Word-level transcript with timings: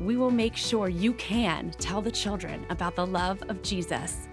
we 0.00 0.16
will 0.16 0.30
make 0.30 0.56
sure 0.56 0.88
you 0.88 1.12
can 1.14 1.70
tell 1.78 2.00
the 2.00 2.10
children 2.10 2.66
about 2.70 2.96
the 2.96 3.06
love 3.06 3.42
of 3.48 3.62
Jesus. 3.62 4.28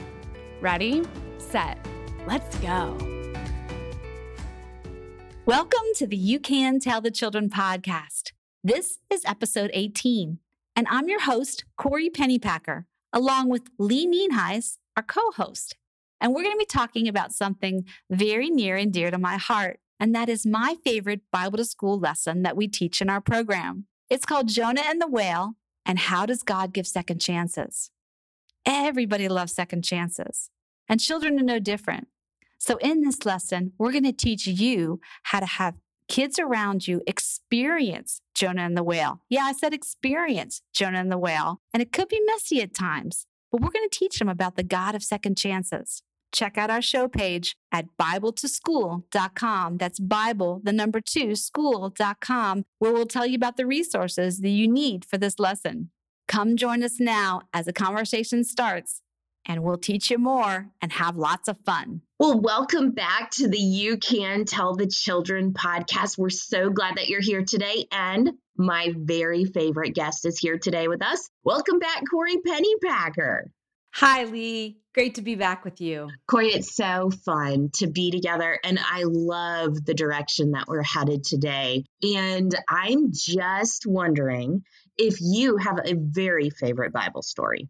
Ready, 0.59 1.03
set, 1.37 1.77
let's 2.25 2.55
go. 2.57 2.97
Welcome 5.45 5.87
to 5.95 6.07
the 6.07 6.17
You 6.17 6.39
Can 6.39 6.79
Tell 6.79 7.01
the 7.01 7.11
Children 7.11 7.49
podcast. 7.49 8.31
This 8.63 8.99
is 9.11 9.25
episode 9.25 9.71
18, 9.73 10.39
and 10.75 10.87
I'm 10.89 11.09
your 11.09 11.21
host, 11.21 11.65
Kori 11.77 12.09
Pennypacker, 12.09 12.85
along 13.11 13.49
with 13.49 13.63
Lee 13.77 14.07
Nienhuis, 14.07 14.77
our 14.95 15.03
co 15.03 15.31
host. 15.31 15.75
And 16.19 16.33
we're 16.33 16.43
going 16.43 16.55
to 16.55 16.59
be 16.59 16.65
talking 16.65 17.07
about 17.07 17.33
something 17.33 17.85
very 18.09 18.49
near 18.49 18.77
and 18.77 18.93
dear 18.93 19.09
to 19.09 19.17
my 19.17 19.37
heart, 19.37 19.79
and 19.99 20.13
that 20.13 20.29
is 20.29 20.45
my 20.45 20.75
favorite 20.83 21.21
Bible 21.31 21.57
to 21.57 21.65
School 21.65 21.99
lesson 21.99 22.43
that 22.43 22.55
we 22.55 22.67
teach 22.67 23.01
in 23.01 23.09
our 23.09 23.21
program. 23.21 23.87
It's 24.11 24.25
called 24.25 24.49
Jonah 24.49 24.83
and 24.83 25.01
the 25.01 25.07
Whale 25.07 25.53
and 25.85 25.97
How 25.97 26.25
Does 26.25 26.43
God 26.43 26.73
Give 26.73 26.85
Second 26.85 27.19
Chances? 27.21 27.91
Everybody 28.65 29.29
loves 29.29 29.53
second 29.53 29.85
chances, 29.85 30.49
and 30.89 30.99
children 30.99 31.39
are 31.39 31.43
no 31.43 31.59
different. 31.59 32.09
So, 32.57 32.75
in 32.81 32.99
this 32.99 33.25
lesson, 33.25 33.71
we're 33.77 33.93
going 33.93 34.03
to 34.03 34.11
teach 34.11 34.45
you 34.45 34.99
how 35.23 35.39
to 35.39 35.45
have 35.45 35.75
kids 36.09 36.39
around 36.39 36.89
you 36.89 37.01
experience 37.07 38.21
Jonah 38.33 38.63
and 38.63 38.75
the 38.75 38.83
whale. 38.83 39.21
Yeah, 39.29 39.43
I 39.43 39.53
said 39.53 39.73
experience 39.73 40.61
Jonah 40.73 40.99
and 40.99 41.09
the 41.09 41.17
whale, 41.17 41.61
and 41.73 41.81
it 41.81 41.93
could 41.93 42.09
be 42.09 42.19
messy 42.25 42.61
at 42.61 42.75
times, 42.75 43.27
but 43.49 43.61
we're 43.61 43.69
going 43.69 43.87
to 43.89 43.97
teach 43.97 44.19
them 44.19 44.27
about 44.27 44.57
the 44.57 44.63
God 44.63 44.93
of 44.93 45.03
second 45.03 45.37
chances 45.37 46.03
check 46.31 46.57
out 46.57 46.69
our 46.69 46.81
show 46.81 47.07
page 47.07 47.55
at 47.71 47.85
BibleToSchool.com. 47.99 49.77
That's 49.77 49.99
Bible, 49.99 50.61
the 50.63 50.73
number 50.73 51.01
two, 51.01 51.35
school.com, 51.35 52.65
where 52.79 52.93
we'll 52.93 53.05
tell 53.05 53.25
you 53.25 53.35
about 53.35 53.57
the 53.57 53.65
resources 53.65 54.39
that 54.39 54.49
you 54.49 54.67
need 54.67 55.05
for 55.05 55.17
this 55.17 55.39
lesson. 55.39 55.91
Come 56.27 56.55
join 56.55 56.83
us 56.83 56.99
now 56.99 57.41
as 57.53 57.65
the 57.65 57.73
conversation 57.73 58.43
starts, 58.43 59.01
and 59.45 59.63
we'll 59.63 59.77
teach 59.77 60.09
you 60.09 60.17
more 60.17 60.69
and 60.81 60.93
have 60.93 61.17
lots 61.17 61.47
of 61.47 61.57
fun. 61.65 62.01
Well, 62.19 62.39
welcome 62.39 62.91
back 62.91 63.31
to 63.31 63.47
the 63.47 63.57
You 63.57 63.97
Can 63.97 64.45
Tell 64.45 64.75
the 64.75 64.87
Children 64.87 65.53
podcast. 65.53 66.17
We're 66.17 66.29
so 66.29 66.69
glad 66.69 66.97
that 66.97 67.09
you're 67.09 67.21
here 67.21 67.43
today. 67.43 67.85
And 67.91 68.31
my 68.55 68.93
very 68.95 69.45
favorite 69.45 69.95
guest 69.95 70.25
is 70.25 70.37
here 70.37 70.59
today 70.59 70.87
with 70.87 71.03
us. 71.03 71.29
Welcome 71.43 71.79
back, 71.79 72.03
Kori 72.09 72.37
Pennypacker. 72.37 73.45
Hi, 73.93 74.23
Lee. 74.23 74.77
Great 74.93 75.15
to 75.15 75.21
be 75.21 75.35
back 75.35 75.63
with 75.63 75.79
you. 75.79 76.09
Kori, 76.27 76.47
it's 76.47 76.75
so 76.75 77.11
fun 77.23 77.69
to 77.75 77.87
be 77.87 78.11
together. 78.11 78.59
And 78.63 78.79
I 78.79 79.03
love 79.05 79.85
the 79.85 79.93
direction 79.93 80.51
that 80.51 80.67
we're 80.67 80.83
headed 80.83 81.23
today. 81.23 81.85
And 82.01 82.53
I'm 82.69 83.11
just 83.13 83.85
wondering 83.85 84.63
if 84.97 85.17
you 85.21 85.57
have 85.57 85.79
a 85.83 85.95
very 85.95 86.49
favorite 86.49 86.91
Bible 86.93 87.21
story. 87.21 87.69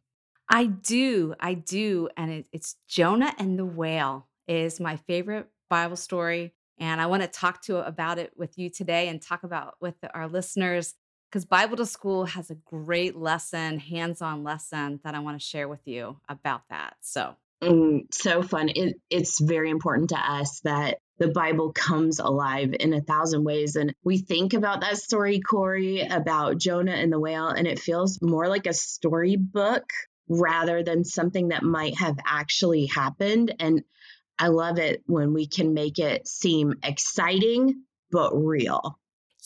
I 0.49 0.65
do. 0.65 1.33
I 1.39 1.53
do. 1.53 2.09
And 2.17 2.31
it, 2.31 2.47
it's 2.51 2.75
Jonah 2.87 3.33
and 3.37 3.57
the 3.57 3.65
whale 3.65 4.27
is 4.47 4.79
my 4.79 4.97
favorite 4.97 5.47
Bible 5.69 5.95
story. 5.95 6.53
And 6.79 6.99
I 6.99 7.05
want 7.05 7.21
to 7.21 7.27
talk 7.27 7.61
to 7.63 7.85
about 7.85 8.17
it 8.17 8.31
with 8.35 8.57
you 8.57 8.69
today 8.69 9.07
and 9.07 9.21
talk 9.21 9.43
about 9.43 9.75
with 9.79 9.95
our 10.13 10.27
listeners 10.27 10.95
because 11.31 11.45
Bible 11.45 11.77
to 11.77 11.85
School 11.85 12.25
has 12.25 12.51
a 12.51 12.55
great 12.55 13.15
lesson, 13.15 13.79
hands 13.79 14.21
on 14.21 14.43
lesson 14.43 14.99
that 15.05 15.15
I 15.15 15.19
want 15.19 15.39
to 15.39 15.45
share 15.45 15.69
with 15.69 15.87
you 15.87 16.17
about 16.27 16.63
that. 16.69 16.97
So, 16.99 17.37
mm, 17.63 18.13
so 18.13 18.43
fun. 18.43 18.67
It, 18.67 18.97
it's 19.09 19.39
very 19.39 19.69
important 19.69 20.09
to 20.09 20.17
us 20.17 20.59
that 20.65 20.97
the 21.19 21.29
Bible 21.29 21.71
comes 21.71 22.19
alive 22.19 22.75
in 22.77 22.93
a 22.93 22.99
thousand 22.99 23.45
ways. 23.45 23.77
And 23.77 23.93
we 24.03 24.17
think 24.17 24.53
about 24.53 24.81
that 24.81 24.97
story, 24.97 25.39
Kori, 25.39 26.01
about 26.01 26.57
Jonah 26.57 26.91
and 26.91 27.13
the 27.13 27.19
whale, 27.19 27.47
and 27.47 27.65
it 27.65 27.79
feels 27.79 28.21
more 28.21 28.49
like 28.49 28.67
a 28.67 28.73
storybook 28.73 29.85
rather 30.27 30.83
than 30.83 31.05
something 31.05 31.49
that 31.49 31.63
might 31.63 31.97
have 31.97 32.17
actually 32.25 32.87
happened. 32.87 33.55
And 33.57 33.83
I 34.37 34.47
love 34.47 34.79
it 34.79 35.01
when 35.05 35.33
we 35.33 35.47
can 35.47 35.73
make 35.73 35.97
it 35.97 36.27
seem 36.27 36.73
exciting 36.83 37.83
but 38.11 38.33
real. 38.33 38.97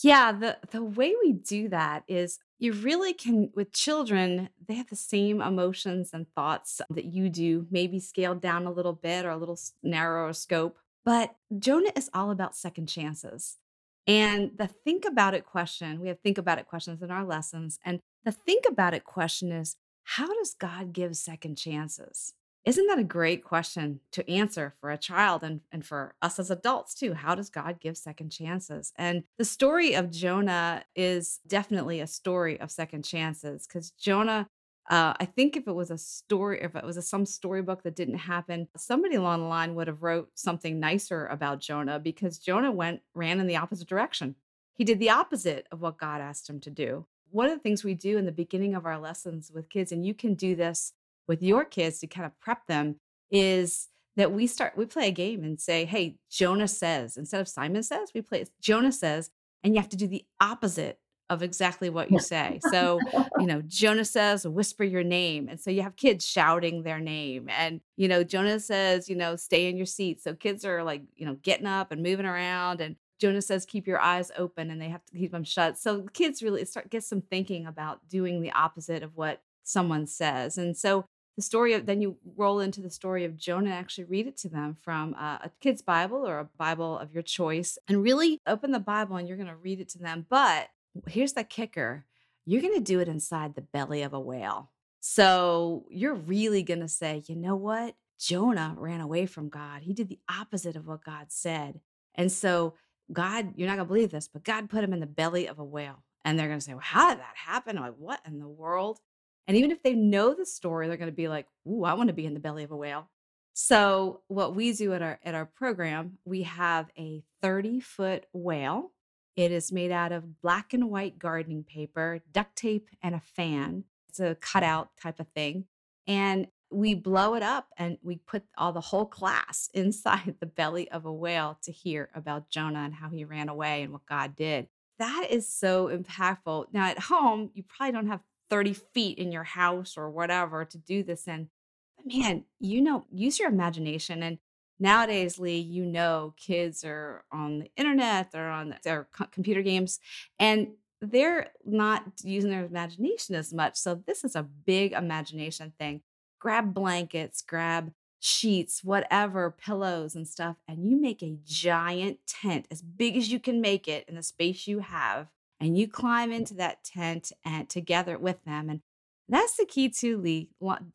Yeah, 0.02 0.32
the 0.32 0.58
the 0.70 0.82
way 0.84 1.14
we 1.22 1.32
do 1.32 1.68
that 1.70 2.04
is 2.06 2.38
you 2.58 2.72
really 2.72 3.12
can 3.12 3.50
with 3.54 3.72
children, 3.72 4.50
they 4.66 4.74
have 4.74 4.88
the 4.88 4.96
same 4.96 5.40
emotions 5.40 6.10
and 6.12 6.26
thoughts 6.34 6.80
that 6.90 7.04
you 7.06 7.28
do, 7.28 7.66
maybe 7.70 7.98
scaled 8.00 8.40
down 8.40 8.66
a 8.66 8.72
little 8.72 8.92
bit 8.92 9.24
or 9.24 9.30
a 9.30 9.36
little 9.36 9.58
narrower 9.82 10.32
scope. 10.32 10.78
But 11.04 11.36
Jonah 11.58 11.92
is 11.96 12.10
all 12.12 12.30
about 12.30 12.56
second 12.56 12.86
chances. 12.86 13.58
And 14.06 14.52
the 14.56 14.66
think 14.66 15.04
about 15.04 15.34
it 15.34 15.44
question, 15.44 16.00
we 16.00 16.08
have 16.08 16.20
think 16.20 16.38
about 16.38 16.58
it 16.58 16.66
questions 16.66 17.02
in 17.02 17.10
our 17.10 17.24
lessons. 17.24 17.78
And 17.84 18.00
the 18.24 18.32
think 18.32 18.64
about 18.68 18.94
it 18.94 19.04
question 19.04 19.50
is 19.52 19.76
how 20.04 20.26
does 20.26 20.54
God 20.54 20.92
give 20.92 21.16
second 21.16 21.56
chances? 21.56 22.34
Isn't 22.66 22.88
that 22.88 22.98
a 22.98 23.04
great 23.04 23.44
question 23.44 24.00
to 24.10 24.28
answer 24.28 24.74
for 24.80 24.90
a 24.90 24.98
child 24.98 25.44
and, 25.44 25.60
and 25.70 25.86
for 25.86 26.16
us 26.20 26.40
as 26.40 26.50
adults 26.50 26.96
too? 26.96 27.14
How 27.14 27.36
does 27.36 27.48
God 27.48 27.78
give 27.78 27.96
second 27.96 28.30
chances? 28.30 28.92
And 28.96 29.22
the 29.38 29.44
story 29.44 29.94
of 29.94 30.10
Jonah 30.10 30.82
is 30.96 31.38
definitely 31.46 32.00
a 32.00 32.08
story 32.08 32.58
of 32.58 32.72
second 32.72 33.04
chances 33.04 33.68
because 33.68 33.92
Jonah, 33.92 34.48
uh, 34.90 35.14
I 35.20 35.26
think 35.26 35.56
if 35.56 35.68
it 35.68 35.76
was 35.76 35.92
a 35.92 35.98
story, 35.98 36.60
if 36.60 36.74
it 36.74 36.84
was 36.84 36.96
a, 36.96 37.02
some 37.02 37.24
storybook 37.24 37.84
that 37.84 37.94
didn't 37.94 38.18
happen, 38.18 38.66
somebody 38.76 39.14
along 39.14 39.42
the 39.42 39.46
line 39.46 39.76
would 39.76 39.86
have 39.86 40.02
wrote 40.02 40.30
something 40.34 40.80
nicer 40.80 41.28
about 41.28 41.60
Jonah 41.60 42.00
because 42.00 42.36
Jonah 42.36 42.72
went 42.72 43.00
ran 43.14 43.38
in 43.38 43.46
the 43.46 43.56
opposite 43.56 43.88
direction. 43.88 44.34
He 44.74 44.82
did 44.82 44.98
the 44.98 45.10
opposite 45.10 45.68
of 45.70 45.82
what 45.82 45.98
God 45.98 46.20
asked 46.20 46.50
him 46.50 46.58
to 46.60 46.70
do. 46.70 47.06
One 47.30 47.46
of 47.46 47.52
the 47.52 47.62
things 47.62 47.84
we 47.84 47.94
do 47.94 48.18
in 48.18 48.26
the 48.26 48.32
beginning 48.32 48.74
of 48.74 48.86
our 48.86 48.98
lessons 48.98 49.52
with 49.54 49.68
kids, 49.68 49.92
and 49.92 50.04
you 50.04 50.14
can 50.14 50.34
do 50.34 50.56
this 50.56 50.94
with 51.28 51.42
your 51.42 51.64
kids 51.64 51.98
to 52.00 52.06
kind 52.06 52.26
of 52.26 52.38
prep 52.40 52.66
them 52.66 52.96
is 53.30 53.88
that 54.16 54.32
we 54.32 54.46
start 54.46 54.76
we 54.76 54.86
play 54.86 55.08
a 55.08 55.12
game 55.12 55.42
and 55.42 55.60
say 55.60 55.84
hey 55.84 56.16
jonah 56.30 56.68
says 56.68 57.16
instead 57.16 57.40
of 57.40 57.48
simon 57.48 57.82
says 57.82 58.10
we 58.14 58.22
play 58.22 58.44
jonah 58.60 58.92
says 58.92 59.30
and 59.62 59.74
you 59.74 59.80
have 59.80 59.90
to 59.90 59.96
do 59.96 60.06
the 60.06 60.24
opposite 60.40 61.00
of 61.28 61.42
exactly 61.42 61.90
what 61.90 62.10
you 62.10 62.20
say. 62.20 62.60
So 62.70 63.00
you 63.38 63.46
know 63.46 63.62
jonah 63.66 64.04
says 64.04 64.46
whisper 64.46 64.84
your 64.84 65.02
name 65.02 65.48
and 65.48 65.60
so 65.60 65.70
you 65.70 65.82
have 65.82 65.96
kids 65.96 66.24
shouting 66.24 66.82
their 66.82 67.00
name 67.00 67.48
and 67.48 67.80
you 67.96 68.08
know 68.08 68.22
jonah 68.22 68.60
says 68.60 69.08
you 69.08 69.16
know 69.16 69.36
stay 69.36 69.68
in 69.68 69.76
your 69.76 69.86
seat. 69.86 70.22
So 70.22 70.34
kids 70.34 70.64
are 70.64 70.84
like 70.84 71.02
you 71.16 71.26
know 71.26 71.34
getting 71.42 71.66
up 71.66 71.90
and 71.90 72.02
moving 72.02 72.26
around 72.26 72.80
and 72.80 72.96
jonah 73.20 73.42
says 73.42 73.66
keep 73.66 73.86
your 73.86 74.00
eyes 74.00 74.30
open 74.36 74.70
and 74.70 74.80
they 74.80 74.88
have 74.88 75.04
to 75.06 75.18
keep 75.18 75.32
them 75.32 75.44
shut. 75.44 75.78
So 75.78 76.06
kids 76.12 76.42
really 76.42 76.64
start 76.64 76.90
get 76.90 77.04
some 77.04 77.22
thinking 77.22 77.66
about 77.66 78.08
doing 78.08 78.40
the 78.40 78.52
opposite 78.52 79.02
of 79.02 79.16
what 79.16 79.42
someone 79.64 80.06
says. 80.06 80.58
And 80.58 80.76
so 80.76 81.06
the 81.36 81.42
story 81.42 81.74
of 81.74 81.86
then 81.86 82.00
you 82.00 82.16
roll 82.36 82.60
into 82.60 82.80
the 82.80 82.90
story 82.90 83.24
of 83.24 83.36
Jonah 83.36 83.70
and 83.70 83.74
actually 83.74 84.04
read 84.04 84.26
it 84.26 84.36
to 84.38 84.48
them 84.48 84.74
from 84.74 85.14
a, 85.14 85.40
a 85.44 85.50
kid's 85.60 85.82
Bible 85.82 86.26
or 86.26 86.38
a 86.38 86.48
Bible 86.56 86.98
of 86.98 87.12
your 87.12 87.22
choice 87.22 87.78
and 87.86 88.02
really 88.02 88.40
open 88.46 88.72
the 88.72 88.80
Bible 88.80 89.16
and 89.16 89.28
you're 89.28 89.36
going 89.36 89.46
to 89.48 89.56
read 89.56 89.80
it 89.80 89.88
to 89.90 89.98
them. 89.98 90.26
But 90.28 90.70
here's 91.06 91.34
the 91.34 91.44
kicker 91.44 92.06
you're 92.48 92.62
going 92.62 92.74
to 92.74 92.80
do 92.80 93.00
it 93.00 93.08
inside 93.08 93.54
the 93.54 93.60
belly 93.60 94.02
of 94.02 94.14
a 94.14 94.20
whale. 94.20 94.70
So 95.00 95.84
you're 95.90 96.14
really 96.14 96.62
going 96.62 96.80
to 96.80 96.88
say, 96.88 97.22
you 97.26 97.34
know 97.34 97.56
what? 97.56 97.96
Jonah 98.18 98.74
ran 98.78 99.00
away 99.00 99.26
from 99.26 99.48
God. 99.48 99.82
He 99.82 99.92
did 99.92 100.08
the 100.08 100.20
opposite 100.28 100.76
of 100.76 100.86
what 100.86 101.04
God 101.04 101.26
said. 101.28 101.80
And 102.14 102.30
so, 102.30 102.74
God, 103.12 103.52
you're 103.56 103.68
not 103.68 103.76
going 103.76 103.86
to 103.86 103.92
believe 103.92 104.10
this, 104.10 104.28
but 104.28 104.44
God 104.44 104.70
put 104.70 104.84
him 104.84 104.92
in 104.92 105.00
the 105.00 105.06
belly 105.06 105.46
of 105.46 105.58
a 105.58 105.64
whale. 105.64 106.02
And 106.24 106.38
they're 106.38 106.48
going 106.48 106.58
to 106.58 106.64
say, 106.64 106.72
well, 106.72 106.82
how 106.82 107.10
did 107.10 107.20
that 107.20 107.34
happen? 107.36 107.76
I'm 107.76 107.84
like, 107.84 107.94
what 107.98 108.20
in 108.26 108.38
the 108.38 108.48
world? 108.48 109.00
And 109.48 109.56
even 109.56 109.70
if 109.70 109.82
they 109.82 109.94
know 109.94 110.34
the 110.34 110.46
story, 110.46 110.88
they're 110.88 110.96
going 110.96 111.10
to 111.10 111.16
be 111.16 111.28
like, 111.28 111.46
"Ooh, 111.68 111.84
I 111.84 111.94
want 111.94 112.08
to 112.08 112.14
be 112.14 112.26
in 112.26 112.34
the 112.34 112.40
belly 112.40 112.64
of 112.64 112.70
a 112.70 112.76
whale." 112.76 113.08
So, 113.52 114.20
what 114.28 114.54
we 114.54 114.72
do 114.72 114.92
at 114.92 115.02
our 115.02 115.18
at 115.24 115.34
our 115.34 115.46
program, 115.46 116.18
we 116.24 116.42
have 116.42 116.90
a 116.98 117.22
30-foot 117.42 118.26
whale. 118.32 118.92
It 119.36 119.52
is 119.52 119.70
made 119.72 119.92
out 119.92 120.12
of 120.12 120.40
black 120.40 120.72
and 120.72 120.90
white 120.90 121.18
gardening 121.18 121.64
paper, 121.64 122.20
duct 122.32 122.56
tape, 122.56 122.88
and 123.02 123.14
a 123.14 123.20
fan. 123.20 123.84
It's 124.08 124.20
a 124.20 124.34
cutout 124.34 124.90
type 125.00 125.20
of 125.20 125.28
thing. 125.28 125.66
And 126.06 126.48
we 126.70 126.94
blow 126.94 127.34
it 127.34 127.42
up 127.42 127.68
and 127.76 127.98
we 128.02 128.16
put 128.16 128.42
all 128.58 128.72
the 128.72 128.80
whole 128.80 129.06
class 129.06 129.68
inside 129.74 130.36
the 130.40 130.46
belly 130.46 130.90
of 130.90 131.04
a 131.04 131.12
whale 131.12 131.58
to 131.62 131.72
hear 131.72 132.10
about 132.14 132.50
Jonah 132.50 132.80
and 132.80 132.94
how 132.94 133.08
he 133.08 133.24
ran 133.24 133.48
away 133.48 133.82
and 133.82 133.92
what 133.92 134.06
God 134.06 134.36
did. 134.36 134.68
That 134.98 135.28
is 135.30 135.48
so 135.48 135.88
impactful. 135.88 136.66
Now, 136.72 136.86
at 136.86 136.98
home, 136.98 137.50
you 137.54 137.62
probably 137.62 137.92
don't 137.92 138.06
have 138.06 138.20
30 138.50 138.74
feet 138.74 139.18
in 139.18 139.32
your 139.32 139.44
house 139.44 139.96
or 139.96 140.10
whatever 140.10 140.64
to 140.64 140.78
do 140.78 141.02
this 141.02 141.26
in. 141.26 141.48
But 141.96 142.06
man, 142.14 142.44
you 142.60 142.80
know, 142.80 143.06
use 143.10 143.38
your 143.38 143.48
imagination. 143.48 144.22
And 144.22 144.38
nowadays, 144.78 145.38
Lee, 145.38 145.58
you 145.58 145.84
know, 145.84 146.34
kids 146.36 146.84
are 146.84 147.24
on 147.32 147.60
the 147.60 147.70
internet, 147.76 148.30
they're 148.30 148.50
on 148.50 148.76
their 148.84 149.08
co- 149.12 149.26
computer 149.26 149.62
games, 149.62 149.98
and 150.38 150.68
they're 151.00 151.50
not 151.64 152.04
using 152.22 152.50
their 152.50 152.64
imagination 152.64 153.34
as 153.34 153.52
much. 153.52 153.76
So 153.76 154.02
this 154.06 154.24
is 154.24 154.34
a 154.34 154.42
big 154.42 154.92
imagination 154.92 155.72
thing. 155.78 156.02
Grab 156.38 156.72
blankets, 156.72 157.42
grab 157.42 157.92
sheets, 158.20 158.82
whatever, 158.82 159.50
pillows 159.50 160.14
and 160.14 160.26
stuff, 160.26 160.56
and 160.66 160.88
you 160.88 161.00
make 161.00 161.22
a 161.22 161.38
giant 161.44 162.18
tent 162.26 162.66
as 162.70 162.82
big 162.82 163.16
as 163.16 163.30
you 163.30 163.38
can 163.38 163.60
make 163.60 163.86
it 163.88 164.04
in 164.08 164.14
the 164.14 164.22
space 164.22 164.66
you 164.66 164.80
have. 164.80 165.28
And 165.60 165.76
you 165.76 165.88
climb 165.88 166.32
into 166.32 166.54
that 166.54 166.84
tent 166.84 167.32
and 167.44 167.68
together 167.68 168.18
with 168.18 168.44
them. 168.44 168.68
And 168.68 168.80
that's 169.28 169.56
the 169.56 169.64
key 169.66 169.88
to 170.00 170.18
Lee, 170.18 170.50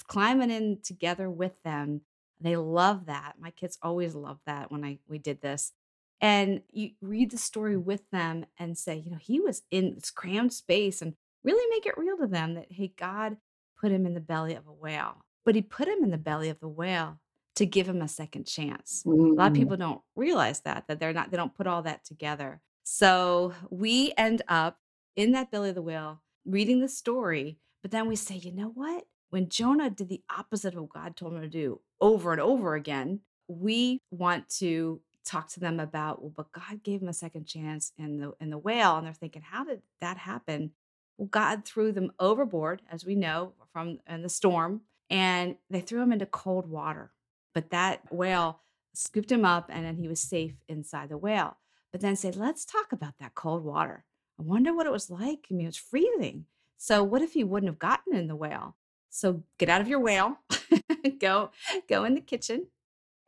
climbing 0.07 0.51
in 0.51 0.79
together 0.83 1.29
with 1.29 1.61
them. 1.63 2.01
They 2.39 2.55
love 2.55 3.07
that. 3.07 3.33
My 3.39 3.51
kids 3.51 3.77
always 3.81 4.15
love 4.15 4.39
that 4.45 4.71
when 4.71 4.83
I 4.83 4.99
we 5.07 5.17
did 5.17 5.41
this. 5.41 5.73
And 6.21 6.61
you 6.71 6.91
read 7.01 7.31
the 7.31 7.37
story 7.37 7.77
with 7.77 8.09
them 8.11 8.45
and 8.59 8.77
say, 8.77 8.95
you 8.97 9.11
know, 9.11 9.17
he 9.19 9.39
was 9.39 9.63
in 9.71 9.95
this 9.95 10.11
crammed 10.11 10.53
space 10.53 11.01
and 11.01 11.15
really 11.43 11.67
make 11.71 11.85
it 11.87 11.97
real 11.97 12.17
to 12.17 12.27
them 12.27 12.53
that 12.53 12.71
hey, 12.71 12.93
God 12.95 13.37
put 13.79 13.91
him 13.91 14.05
in 14.05 14.13
the 14.13 14.19
belly 14.19 14.53
of 14.53 14.67
a 14.67 14.71
whale 14.71 15.25
but 15.45 15.55
he 15.55 15.61
put 15.61 15.87
him 15.87 16.03
in 16.03 16.11
the 16.11 16.17
belly 16.17 16.49
of 16.49 16.59
the 16.59 16.67
whale 16.67 17.19
to 17.55 17.65
give 17.65 17.87
him 17.87 18.01
a 18.01 18.07
second 18.07 18.45
chance. 18.45 19.03
A 19.05 19.09
lot 19.09 19.47
of 19.47 19.53
Mm. 19.53 19.55
people 19.55 19.77
don't 19.77 20.01
realize 20.15 20.61
that, 20.61 20.87
that 20.87 20.99
they're 20.99 21.13
not, 21.13 21.31
they 21.31 21.37
don't 21.37 21.53
put 21.53 21.67
all 21.67 21.81
that 21.81 22.05
together. 22.05 22.61
So 22.83 23.53
we 23.69 24.13
end 24.17 24.41
up 24.47 24.77
in 25.15 25.31
that 25.31 25.51
belly 25.51 25.69
of 25.69 25.75
the 25.75 25.81
whale 25.81 26.21
reading 26.45 26.79
the 26.79 26.87
story, 26.87 27.57
but 27.81 27.91
then 27.91 28.07
we 28.07 28.15
say, 28.15 28.35
you 28.35 28.51
know 28.51 28.71
what? 28.73 29.05
When 29.29 29.49
Jonah 29.49 29.89
did 29.89 30.09
the 30.09 30.23
opposite 30.35 30.73
of 30.73 30.81
what 30.81 30.93
God 30.93 31.15
told 31.15 31.33
him 31.33 31.41
to 31.41 31.47
do 31.47 31.81
over 31.99 32.31
and 32.31 32.41
over 32.41 32.75
again, 32.75 33.21
we 33.47 33.99
want 34.11 34.49
to 34.57 35.01
talk 35.23 35.47
to 35.49 35.59
them 35.59 35.79
about, 35.79 36.21
well, 36.21 36.33
but 36.35 36.51
God 36.51 36.83
gave 36.83 37.01
him 37.01 37.07
a 37.07 37.13
second 37.13 37.45
chance 37.45 37.91
in 37.97 38.19
the 38.19 38.33
in 38.39 38.49
the 38.49 38.57
whale. 38.57 38.97
And 38.97 39.05
they're 39.05 39.13
thinking, 39.13 39.43
how 39.43 39.63
did 39.63 39.81
that 40.01 40.17
happen? 40.17 40.71
Well, 41.17 41.27
God 41.27 41.65
threw 41.65 41.91
them 41.91 42.11
overboard, 42.19 42.81
as 42.91 43.05
we 43.05 43.15
know 43.15 43.53
from 43.71 43.99
in 44.09 44.21
the 44.23 44.29
storm, 44.29 44.81
and 45.09 45.55
they 45.69 45.81
threw 45.81 46.01
him 46.01 46.11
into 46.11 46.25
cold 46.25 46.67
water. 46.67 47.11
But 47.53 47.69
that 47.69 48.11
whale 48.11 48.61
scooped 48.93 49.31
him 49.31 49.45
up 49.45 49.69
and 49.69 49.85
then 49.85 49.97
he 49.97 50.07
was 50.07 50.19
safe 50.19 50.55
inside 50.67 51.09
the 51.09 51.17
whale. 51.17 51.57
But 51.91 52.01
then 52.01 52.15
say, 52.15 52.31
let's 52.31 52.65
talk 52.65 52.91
about 52.91 53.15
that 53.19 53.35
cold 53.35 53.63
water. 53.63 54.05
I 54.39 54.43
wonder 54.43 54.73
what 54.73 54.85
it 54.85 54.91
was 54.91 55.09
like. 55.09 55.47
I 55.49 55.53
mean, 55.53 55.65
it 55.65 55.69
was 55.69 55.77
freezing. 55.77 56.45
So 56.77 57.03
what 57.03 57.21
if 57.21 57.33
he 57.33 57.43
wouldn't 57.43 57.69
have 57.69 57.79
gotten 57.79 58.15
in 58.15 58.27
the 58.27 58.35
whale? 58.35 58.75
So 59.09 59.43
get 59.59 59.69
out 59.69 59.81
of 59.81 59.87
your 59.87 59.99
whale, 59.99 60.37
go, 61.19 61.51
go 61.89 62.05
in 62.05 62.15
the 62.15 62.21
kitchen 62.21 62.67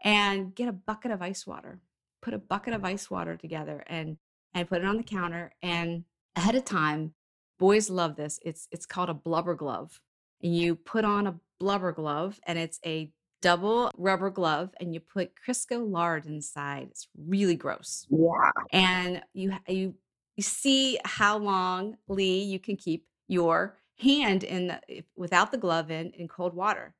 and 0.03 0.55
get 0.55 0.69
a 0.69 0.73
bucket 0.73 1.11
of 1.11 1.21
ice 1.21 1.45
water. 1.45 1.79
Put 2.21 2.33
a 2.33 2.39
bucket 2.39 2.73
of 2.73 2.85
ice 2.85 3.11
water 3.11 3.35
together 3.35 3.83
and 3.87 4.17
and 4.53 4.69
put 4.69 4.81
it 4.81 4.85
on 4.85 4.97
the 4.97 5.03
counter. 5.03 5.51
And 5.61 6.05
ahead 6.35 6.55
of 6.55 6.63
time, 6.63 7.13
boys 7.59 7.89
love 7.89 8.15
this. 8.15 8.39
It's 8.43 8.67
it's 8.71 8.85
called 8.85 9.09
a 9.09 9.13
blubber 9.13 9.55
glove. 9.55 9.99
And 10.41 10.55
you 10.55 10.75
put 10.75 11.05
on 11.05 11.27
a 11.27 11.35
blubber 11.59 11.91
glove 11.91 12.39
and 12.45 12.57
it's 12.57 12.79
a 12.85 13.11
double 13.43 13.91
rubber 13.97 14.29
glove 14.29 14.73
and 14.79 14.93
you 14.93 15.01
put 15.01 15.33
Crisco 15.35 15.85
lard 15.85 16.25
inside. 16.25 16.87
It's 16.89 17.07
really 17.27 17.55
gross. 17.55 18.07
Yeah. 18.09 18.51
And 18.71 19.21
you 19.33 19.53
you 19.67 19.95
you 20.37 20.43
see 20.43 20.97
how 21.03 21.37
long 21.37 21.97
Lee 22.07 22.41
you 22.41 22.57
can 22.57 22.77
keep 22.77 23.05
your 23.27 23.77
hand 23.99 24.43
in 24.43 24.67
the, 24.67 25.03
without 25.15 25.51
the 25.51 25.57
glove 25.57 25.91
in 25.91 26.11
in 26.11 26.27
cold 26.27 26.55
water. 26.55 26.95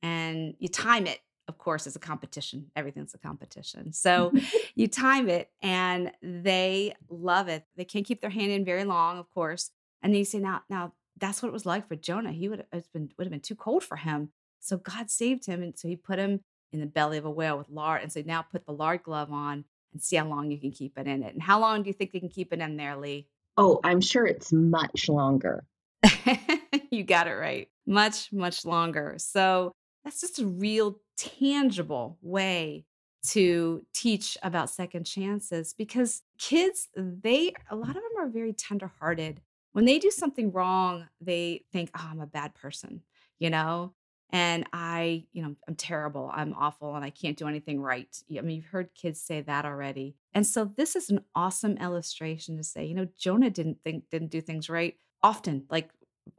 And 0.00 0.54
you 0.60 0.68
time 0.68 1.06
it. 1.06 1.18
Of 1.48 1.58
course, 1.58 1.86
it's 1.86 1.96
a 1.96 2.00
competition. 2.00 2.70
Everything's 2.76 3.14
a 3.14 3.18
competition. 3.18 3.92
So 3.92 4.32
you 4.76 4.86
time 4.86 5.28
it 5.28 5.50
and 5.62 6.12
they 6.22 6.94
love 7.08 7.48
it. 7.48 7.64
They 7.76 7.84
can't 7.84 8.06
keep 8.06 8.20
their 8.20 8.30
hand 8.30 8.52
in 8.52 8.64
very 8.64 8.84
long, 8.84 9.18
of 9.18 9.28
course. 9.30 9.70
And 10.02 10.12
then 10.12 10.18
you 10.18 10.24
say, 10.24 10.38
now, 10.38 10.62
now 10.68 10.92
that's 11.18 11.42
what 11.42 11.48
it 11.48 11.52
was 11.52 11.66
like 11.66 11.88
for 11.88 11.96
Jonah. 11.96 12.32
He 12.32 12.48
would 12.48 12.64
have 12.72 12.92
been 12.92 13.10
would 13.18 13.24
have 13.24 13.32
been 13.32 13.40
too 13.40 13.56
cold 13.56 13.82
for 13.82 13.96
him. 13.96 14.30
So 14.68 14.76
God 14.76 15.10
saved 15.10 15.46
him. 15.46 15.62
And 15.62 15.76
so 15.76 15.88
he 15.88 15.96
put 15.96 16.18
him 16.18 16.40
in 16.72 16.80
the 16.80 16.86
belly 16.86 17.18
of 17.18 17.24
a 17.24 17.30
whale 17.30 17.58
with 17.58 17.70
lard. 17.70 18.02
And 18.02 18.12
so 18.12 18.22
now 18.24 18.42
put 18.42 18.66
the 18.66 18.72
lard 18.72 19.02
glove 19.02 19.32
on 19.32 19.64
and 19.92 20.02
see 20.02 20.16
how 20.16 20.26
long 20.26 20.50
you 20.50 20.58
can 20.58 20.70
keep 20.70 20.98
it 20.98 21.06
in 21.06 21.22
it. 21.22 21.32
And 21.32 21.42
how 21.42 21.58
long 21.58 21.82
do 21.82 21.88
you 21.88 21.94
think 21.94 22.12
you 22.12 22.20
can 22.20 22.28
keep 22.28 22.52
it 22.52 22.60
in 22.60 22.76
there, 22.76 22.96
Lee? 22.96 23.26
Oh, 23.56 23.80
I'm 23.82 24.00
sure 24.00 24.26
it's 24.26 24.52
much 24.52 25.08
longer. 25.08 25.64
you 26.90 27.02
got 27.02 27.26
it 27.26 27.34
right. 27.34 27.68
Much, 27.86 28.32
much 28.32 28.64
longer. 28.64 29.14
So 29.18 29.72
that's 30.04 30.20
just 30.20 30.38
a 30.38 30.46
real 30.46 31.00
tangible 31.16 32.18
way 32.22 32.84
to 33.24 33.84
teach 33.92 34.38
about 34.42 34.70
second 34.70 35.04
chances 35.04 35.74
because 35.76 36.22
kids, 36.38 36.88
they, 36.94 37.52
a 37.70 37.74
lot 37.74 37.90
of 37.90 37.94
them 37.96 38.12
are 38.18 38.28
very 38.28 38.52
tenderhearted. 38.52 39.40
When 39.72 39.86
they 39.86 39.98
do 39.98 40.10
something 40.10 40.52
wrong, 40.52 41.08
they 41.20 41.64
think, 41.72 41.90
oh, 41.96 42.08
I'm 42.10 42.20
a 42.20 42.26
bad 42.26 42.54
person, 42.54 43.02
you 43.38 43.50
know? 43.50 43.94
And 44.30 44.66
I, 44.72 45.24
you 45.32 45.42
know, 45.42 45.54
I'm 45.66 45.74
terrible. 45.74 46.30
I'm 46.34 46.52
awful 46.52 46.94
and 46.94 47.04
I 47.04 47.10
can't 47.10 47.36
do 47.36 47.48
anything 47.48 47.80
right. 47.80 48.14
I 48.36 48.42
mean, 48.42 48.56
you've 48.56 48.66
heard 48.66 48.94
kids 48.94 49.20
say 49.20 49.40
that 49.40 49.64
already. 49.64 50.16
And 50.34 50.46
so 50.46 50.70
this 50.76 50.96
is 50.96 51.08
an 51.08 51.20
awesome 51.34 51.78
illustration 51.78 52.58
to 52.58 52.62
say, 52.62 52.84
you 52.84 52.94
know, 52.94 53.08
Jonah 53.18 53.48
didn't 53.48 53.78
think, 53.82 54.10
didn't 54.10 54.30
do 54.30 54.42
things 54.42 54.68
right 54.68 54.96
often, 55.22 55.64
like 55.70 55.90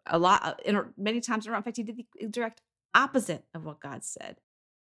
a 0.06 0.20
lot, 0.20 0.46
uh, 0.46 0.84
many 0.98 1.20
times 1.20 1.48
around. 1.48 1.58
In 1.58 1.64
fact, 1.64 1.78
he 1.78 1.84
did 1.84 1.98
the 2.20 2.28
direct 2.28 2.62
opposite 2.94 3.46
of 3.56 3.66
what 3.66 3.80
God 3.80 4.04
said. 4.04 4.38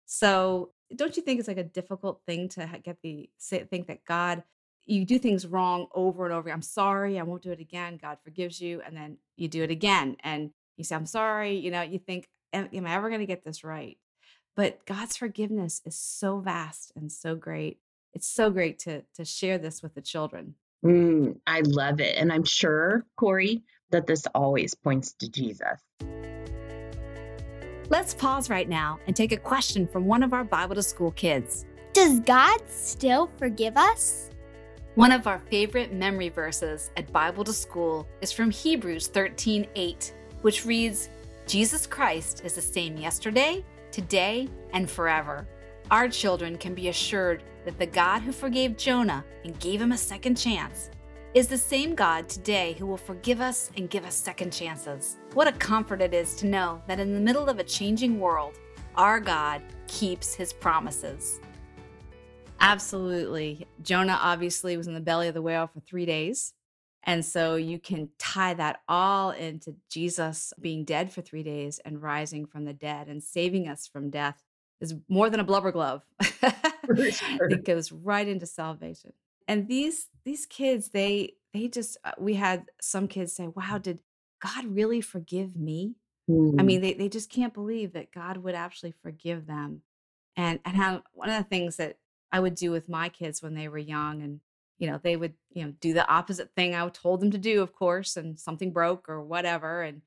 So 0.05 0.71
don't 0.95 1.15
you 1.15 1.23
think 1.23 1.39
it's 1.39 1.47
like 1.47 1.57
a 1.57 1.63
difficult 1.63 2.21
thing 2.25 2.49
to 2.49 2.69
get 2.83 2.97
the 3.03 3.29
say, 3.37 3.63
think 3.63 3.87
that 3.87 4.05
God, 4.05 4.43
you 4.85 5.05
do 5.05 5.17
things 5.17 5.47
wrong 5.47 5.87
over 5.93 6.25
and 6.25 6.33
over. 6.33 6.49
I'm 6.51 6.61
sorry, 6.61 7.19
I 7.19 7.23
won't 7.23 7.41
do 7.41 7.51
it 7.51 7.59
again. 7.59 7.97
God 7.99 8.17
forgives 8.23 8.61
you, 8.61 8.81
and 8.85 8.95
then 8.95 9.17
you 9.35 9.47
do 9.47 9.63
it 9.63 9.71
again, 9.71 10.15
and 10.23 10.51
you 10.77 10.83
say, 10.83 10.95
I'm 10.95 11.07
sorry. 11.07 11.55
You 11.55 11.71
know, 11.71 11.81
you 11.81 11.97
think, 11.97 12.29
am, 12.55 12.69
am 12.73 12.87
I 12.87 12.95
ever 12.95 13.09
going 13.09 13.21
to 13.21 13.25
get 13.25 13.43
this 13.43 13.63
right? 13.63 13.97
But 14.55 14.85
God's 14.85 15.17
forgiveness 15.17 15.81
is 15.85 15.97
so 15.97 16.39
vast 16.39 16.91
and 16.95 17.11
so 17.11 17.35
great. 17.35 17.79
It's 18.13 18.27
so 18.27 18.49
great 18.49 18.79
to 18.79 19.03
to 19.15 19.25
share 19.25 19.57
this 19.57 19.83
with 19.83 19.93
the 19.93 20.01
children. 20.01 20.55
Mm, 20.85 21.39
I 21.45 21.61
love 21.61 21.99
it. 21.99 22.15
And 22.17 22.31
I'm 22.31 22.45
sure, 22.45 23.05
Kori, 23.17 23.63
that 23.91 24.07
this 24.07 24.25
always 24.33 24.73
points 24.73 25.13
to 25.13 25.29
Jesus. 25.29 25.81
Let's 27.89 28.13
pause 28.13 28.49
right 28.49 28.67
now 28.67 28.99
and 29.05 29.15
take 29.15 29.31
a 29.31 29.37
question 29.37 29.87
from 29.87 30.05
one 30.05 30.23
of 30.23 30.33
our 30.33 30.43
Bible 30.43 30.75
to 30.75 30.83
School 30.83 31.11
kids. 31.11 31.65
Does 31.93 32.19
God 32.21 32.59
still 32.67 33.27
forgive 33.37 33.77
us? 33.77 34.29
One 34.95 35.11
of 35.11 35.27
our 35.27 35.39
favorite 35.39 35.91
memory 35.91 36.29
verses 36.29 36.89
at 36.97 37.11
Bible 37.11 37.43
to 37.43 37.53
School 37.53 38.07
is 38.21 38.31
from 38.31 38.49
Hebrews 38.49 39.09
13:8, 39.09 40.13
which 40.41 40.65
reads, 40.65 41.09
"Jesus 41.47 41.85
Christ 41.85 42.41
is 42.43 42.53
the 42.53 42.61
same 42.61 42.97
yesterday, 42.97 43.63
today, 43.91 44.47
and 44.73 44.89
forever." 44.89 45.47
Our 45.91 46.09
children 46.09 46.57
can 46.57 46.73
be 46.73 46.89
assured 46.89 47.43
that 47.63 47.77
the 47.77 47.85
God 47.85 48.21
who 48.21 48.31
forgave 48.31 48.77
Jonah 48.77 49.23
and 49.43 49.59
gave 49.59 49.79
him 49.79 49.91
a 49.91 49.97
second 49.97 50.35
chance 50.35 50.89
is 51.35 51.47
the 51.47 51.57
same 51.57 51.93
God 51.93 52.27
today 52.27 52.73
who 52.79 52.87
will 52.87 52.97
forgive 52.97 53.41
us 53.41 53.69
and 53.77 53.89
give 53.89 54.05
us 54.05 54.15
second 54.15 54.51
chances. 54.51 55.17
What 55.33 55.47
a 55.47 55.51
comfort 55.51 56.01
it 56.01 56.13
is 56.13 56.33
to 56.37 56.47
know 56.47 56.81
that 56.87 56.99
in 56.99 57.13
the 57.13 57.19
middle 57.19 57.49
of 57.49 57.59
a 57.59 57.63
changing 57.63 58.19
world, 58.19 58.57
our 58.95 59.19
God 59.19 59.61
keeps 59.87 60.33
his 60.33 60.53
promises. 60.53 61.39
Absolutely. 62.59 63.67
Jonah 63.83 64.17
obviously 64.19 64.75
was 64.77 64.87
in 64.87 64.95
the 64.95 64.99
belly 64.99 65.27
of 65.27 65.35
the 65.35 65.41
whale 65.41 65.67
for 65.67 65.81
three 65.81 66.05
days. 66.05 66.54
And 67.05 67.23
so 67.23 67.55
you 67.55 67.79
can 67.79 68.09
tie 68.17 68.55
that 68.55 68.81
all 68.87 69.31
into 69.31 69.75
Jesus 69.89 70.53
being 70.59 70.85
dead 70.85 71.11
for 71.11 71.21
three 71.21 71.43
days 71.43 71.79
and 71.79 72.01
rising 72.01 72.45
from 72.45 72.65
the 72.65 72.73
dead 72.73 73.07
and 73.07 73.23
saving 73.23 73.67
us 73.67 73.87
from 73.87 74.09
death 74.09 74.43
is 74.81 74.95
more 75.07 75.29
than 75.29 75.39
a 75.39 75.43
blubber 75.43 75.71
glove. 75.71 76.03
Sure. 77.11 77.49
it 77.49 77.63
goes 77.63 77.91
right 77.91 78.27
into 78.27 78.45
salvation. 78.45 79.13
And 79.47 79.67
these 79.67 80.09
these 80.23 80.45
kids, 80.45 80.89
they 80.89 81.35
they 81.53 81.67
just 81.67 81.97
uh, 82.03 82.13
we 82.17 82.33
had 82.33 82.65
some 82.81 83.07
kids 83.07 83.33
say, 83.33 83.47
"Wow, 83.47 83.77
did 83.77 84.01
God 84.41 84.65
really 84.65 85.01
forgive 85.01 85.55
me?" 85.55 85.95
I 86.57 86.63
Mm, 86.63 86.63
mean, 86.63 86.81
they 86.81 86.93
they 86.93 87.09
just 87.09 87.29
can't 87.29 87.53
believe 87.53 87.93
that 87.93 88.11
God 88.11 88.37
would 88.37 88.55
actually 88.55 88.91
forgive 88.91 89.45
them. 89.47 89.83
And 90.37 90.59
and 90.65 90.77
how 90.77 91.03
one 91.13 91.29
of 91.29 91.37
the 91.37 91.49
things 91.49 91.77
that 91.77 91.99
I 92.31 92.39
would 92.39 92.55
do 92.55 92.71
with 92.71 92.89
my 92.89 93.09
kids 93.09 93.41
when 93.41 93.53
they 93.55 93.67
were 93.67 93.77
young 93.77 94.21
and 94.21 94.41
you 94.77 94.87
know, 94.87 94.99
they 95.01 95.15
would, 95.15 95.33
you 95.51 95.65
know, 95.65 95.73
do 95.79 95.93
the 95.93 96.07
opposite 96.07 96.51
thing 96.55 96.75
I 96.75 96.87
told 96.89 97.21
them 97.21 97.31
to 97.31 97.37
do, 97.37 97.61
of 97.61 97.73
course, 97.73 98.17
and 98.17 98.39
something 98.39 98.71
broke 98.71 99.07
or 99.09 99.21
whatever. 99.21 99.81
And 99.81 100.01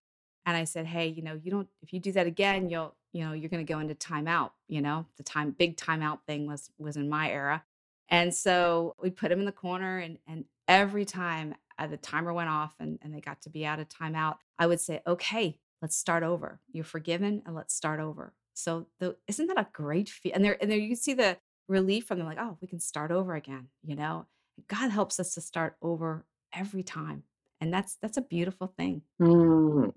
and 0.47 0.57
I 0.57 0.65
said, 0.65 0.87
"Hey, 0.87 1.09
you 1.09 1.23
know, 1.23 1.39
you 1.43 1.51
don't 1.51 1.69
if 1.83 1.93
you 1.93 2.01
do 2.01 2.13
that 2.13 2.27
again, 2.27 2.69
you'll, 2.69 2.95
you 3.13 3.25
know, 3.25 3.33
you're 3.33 3.51
going 3.51 3.65
to 3.65 3.73
go 3.73 3.81
into 3.81 3.95
timeout, 3.95 4.51
you 4.67 4.81
know. 4.81 5.07
The 5.17 5.23
time 5.23 5.51
big 5.51 5.77
timeout 5.77 6.21
thing 6.27 6.47
was 6.47 6.71
was 6.79 6.97
in 6.97 7.09
my 7.09 7.31
era. 7.31 7.65
And 8.11 8.35
so 8.35 8.95
we 9.03 9.11
put 9.11 9.31
him 9.31 9.41
in 9.41 9.47
the 9.47 9.53
corner 9.53 9.99
and 9.99 10.19
and 10.27 10.45
every 10.67 11.05
time 11.05 11.55
uh, 11.79 11.87
the 11.87 11.97
timer 11.97 12.33
went 12.33 12.51
off 12.51 12.75
and, 12.79 12.99
and 13.03 13.15
they 13.15 13.21
got 13.21 13.41
to 13.43 13.51
be 13.51 13.65
out 13.65 13.81
of 13.81 13.89
timeout, 13.89 14.37
I 14.59 14.67
would 14.67 14.81
say, 14.81 15.01
okay, 15.07 15.59
let's 15.81 15.97
start 15.97 16.23
over. 16.23 16.61
You're 16.73 16.85
forgiven 16.85 17.43
and 17.47 17.55
let's 17.55 17.75
start 17.75 18.01
over. 18.01 18.35
So 18.55 18.87
the, 18.99 19.17
isn't 19.29 19.47
that 19.47 19.59
a 19.59 19.69
great 19.73 20.09
feel? 20.09 20.33
And 20.35 20.45
there, 20.45 20.59
and 20.61 20.71
there 20.71 20.79
you 20.79 20.97
see 20.97 21.15
the 21.15 21.39
relief 21.69 22.07
from 22.07 22.19
them, 22.19 22.27
like, 22.27 22.39
oh, 22.41 22.59
we 22.61 22.67
can 22.67 22.81
start 22.81 23.11
over 23.11 23.35
again. 23.35 23.69
You 23.85 23.97
know, 23.97 24.27
God 24.69 24.91
helps 24.91 25.21
us 25.21 25.35
to 25.35 25.41
start 25.41 25.77
over 25.83 26.25
every 26.53 26.83
time, 26.83 27.23
and 27.61 27.73
that's 27.73 27.97
that's 28.03 28.17
a 28.17 28.23
beautiful 28.23 28.73
thing. 28.77 29.03
Mm, 29.21 29.93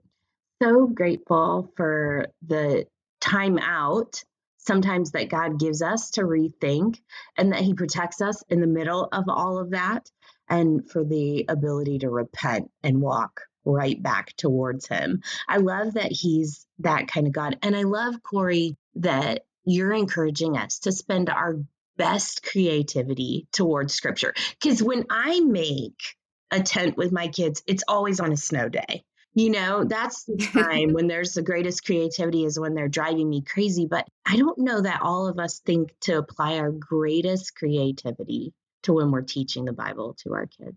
so 0.62 0.88
grateful 0.88 1.72
for 1.76 2.28
the 2.46 2.86
time 3.20 3.58
out 3.58 4.24
sometimes 4.58 5.12
that 5.12 5.30
God 5.30 5.60
gives 5.60 5.82
us 5.82 6.12
to 6.12 6.22
rethink 6.22 7.00
and 7.38 7.52
that 7.52 7.62
He 7.62 7.74
protects 7.74 8.22
us 8.22 8.44
in 8.50 8.62
the 8.62 8.68
middle 8.68 9.08
of 9.12 9.26
all 9.28 9.58
of 9.58 9.72
that, 9.72 10.10
and 10.50 10.90
for 10.90 11.04
the 11.04 11.46
ability 11.50 12.00
to 12.00 12.10
repent 12.10 12.70
and 12.84 13.02
walk 13.02 13.42
right 13.66 14.02
back 14.02 14.36
towards 14.38 14.88
Him. 14.88 15.22
I 15.48 15.58
love 15.58 15.94
that 15.94 16.12
He's 16.12 16.66
that 16.80 17.08
kind 17.08 17.28
of 17.28 17.34
God. 17.34 17.58
And 17.62 17.76
I 17.76 17.84
love, 17.84 18.22
Kori, 18.24 18.78
that 18.96 19.46
you're 19.66 19.94
encouraging 19.94 20.58
us 20.58 20.80
to 20.80 20.92
spend 20.92 21.30
our 21.30 21.56
best 22.02 22.44
creativity 22.44 23.48
towards 23.52 23.94
Scripture. 23.94 24.34
Because 24.60 24.82
when 24.82 25.06
I 25.10 25.40
make 25.42 26.02
a 26.50 26.62
tent 26.62 26.98
with 26.98 27.12
my 27.12 27.28
kids, 27.28 27.62
it's 27.68 27.84
always 27.88 28.20
on 28.20 28.32
a 28.32 28.38
snow 28.38 28.70
day. 28.70 29.04
You 29.34 29.52
know, 29.52 29.84
that's 29.84 30.24
the 30.26 30.38
time 30.54 30.94
when 30.94 31.08
there's 31.08 31.34
the 31.34 31.44
greatest 31.44 31.86
creativity 31.86 32.44
is 32.44 32.60
when 32.60 32.74
they're 32.74 32.90
driving 32.90 33.30
me 33.30 33.42
crazy. 33.42 33.86
But 33.86 34.08
I 34.26 34.36
don't 34.36 34.58
know 34.58 34.82
that 34.82 35.02
all 35.02 35.28
of 35.28 35.38
us 35.40 35.60
think 35.60 35.94
to 36.02 36.18
apply 36.18 36.58
our 36.58 36.72
greatest 36.72 37.56
creativity 37.56 38.54
to 38.84 38.94
when 38.94 39.12
we're 39.12 39.22
teaching 39.22 39.66
the 39.66 39.74
Bible 39.74 40.16
to 40.24 40.34
our 40.34 40.48
kids. 40.48 40.76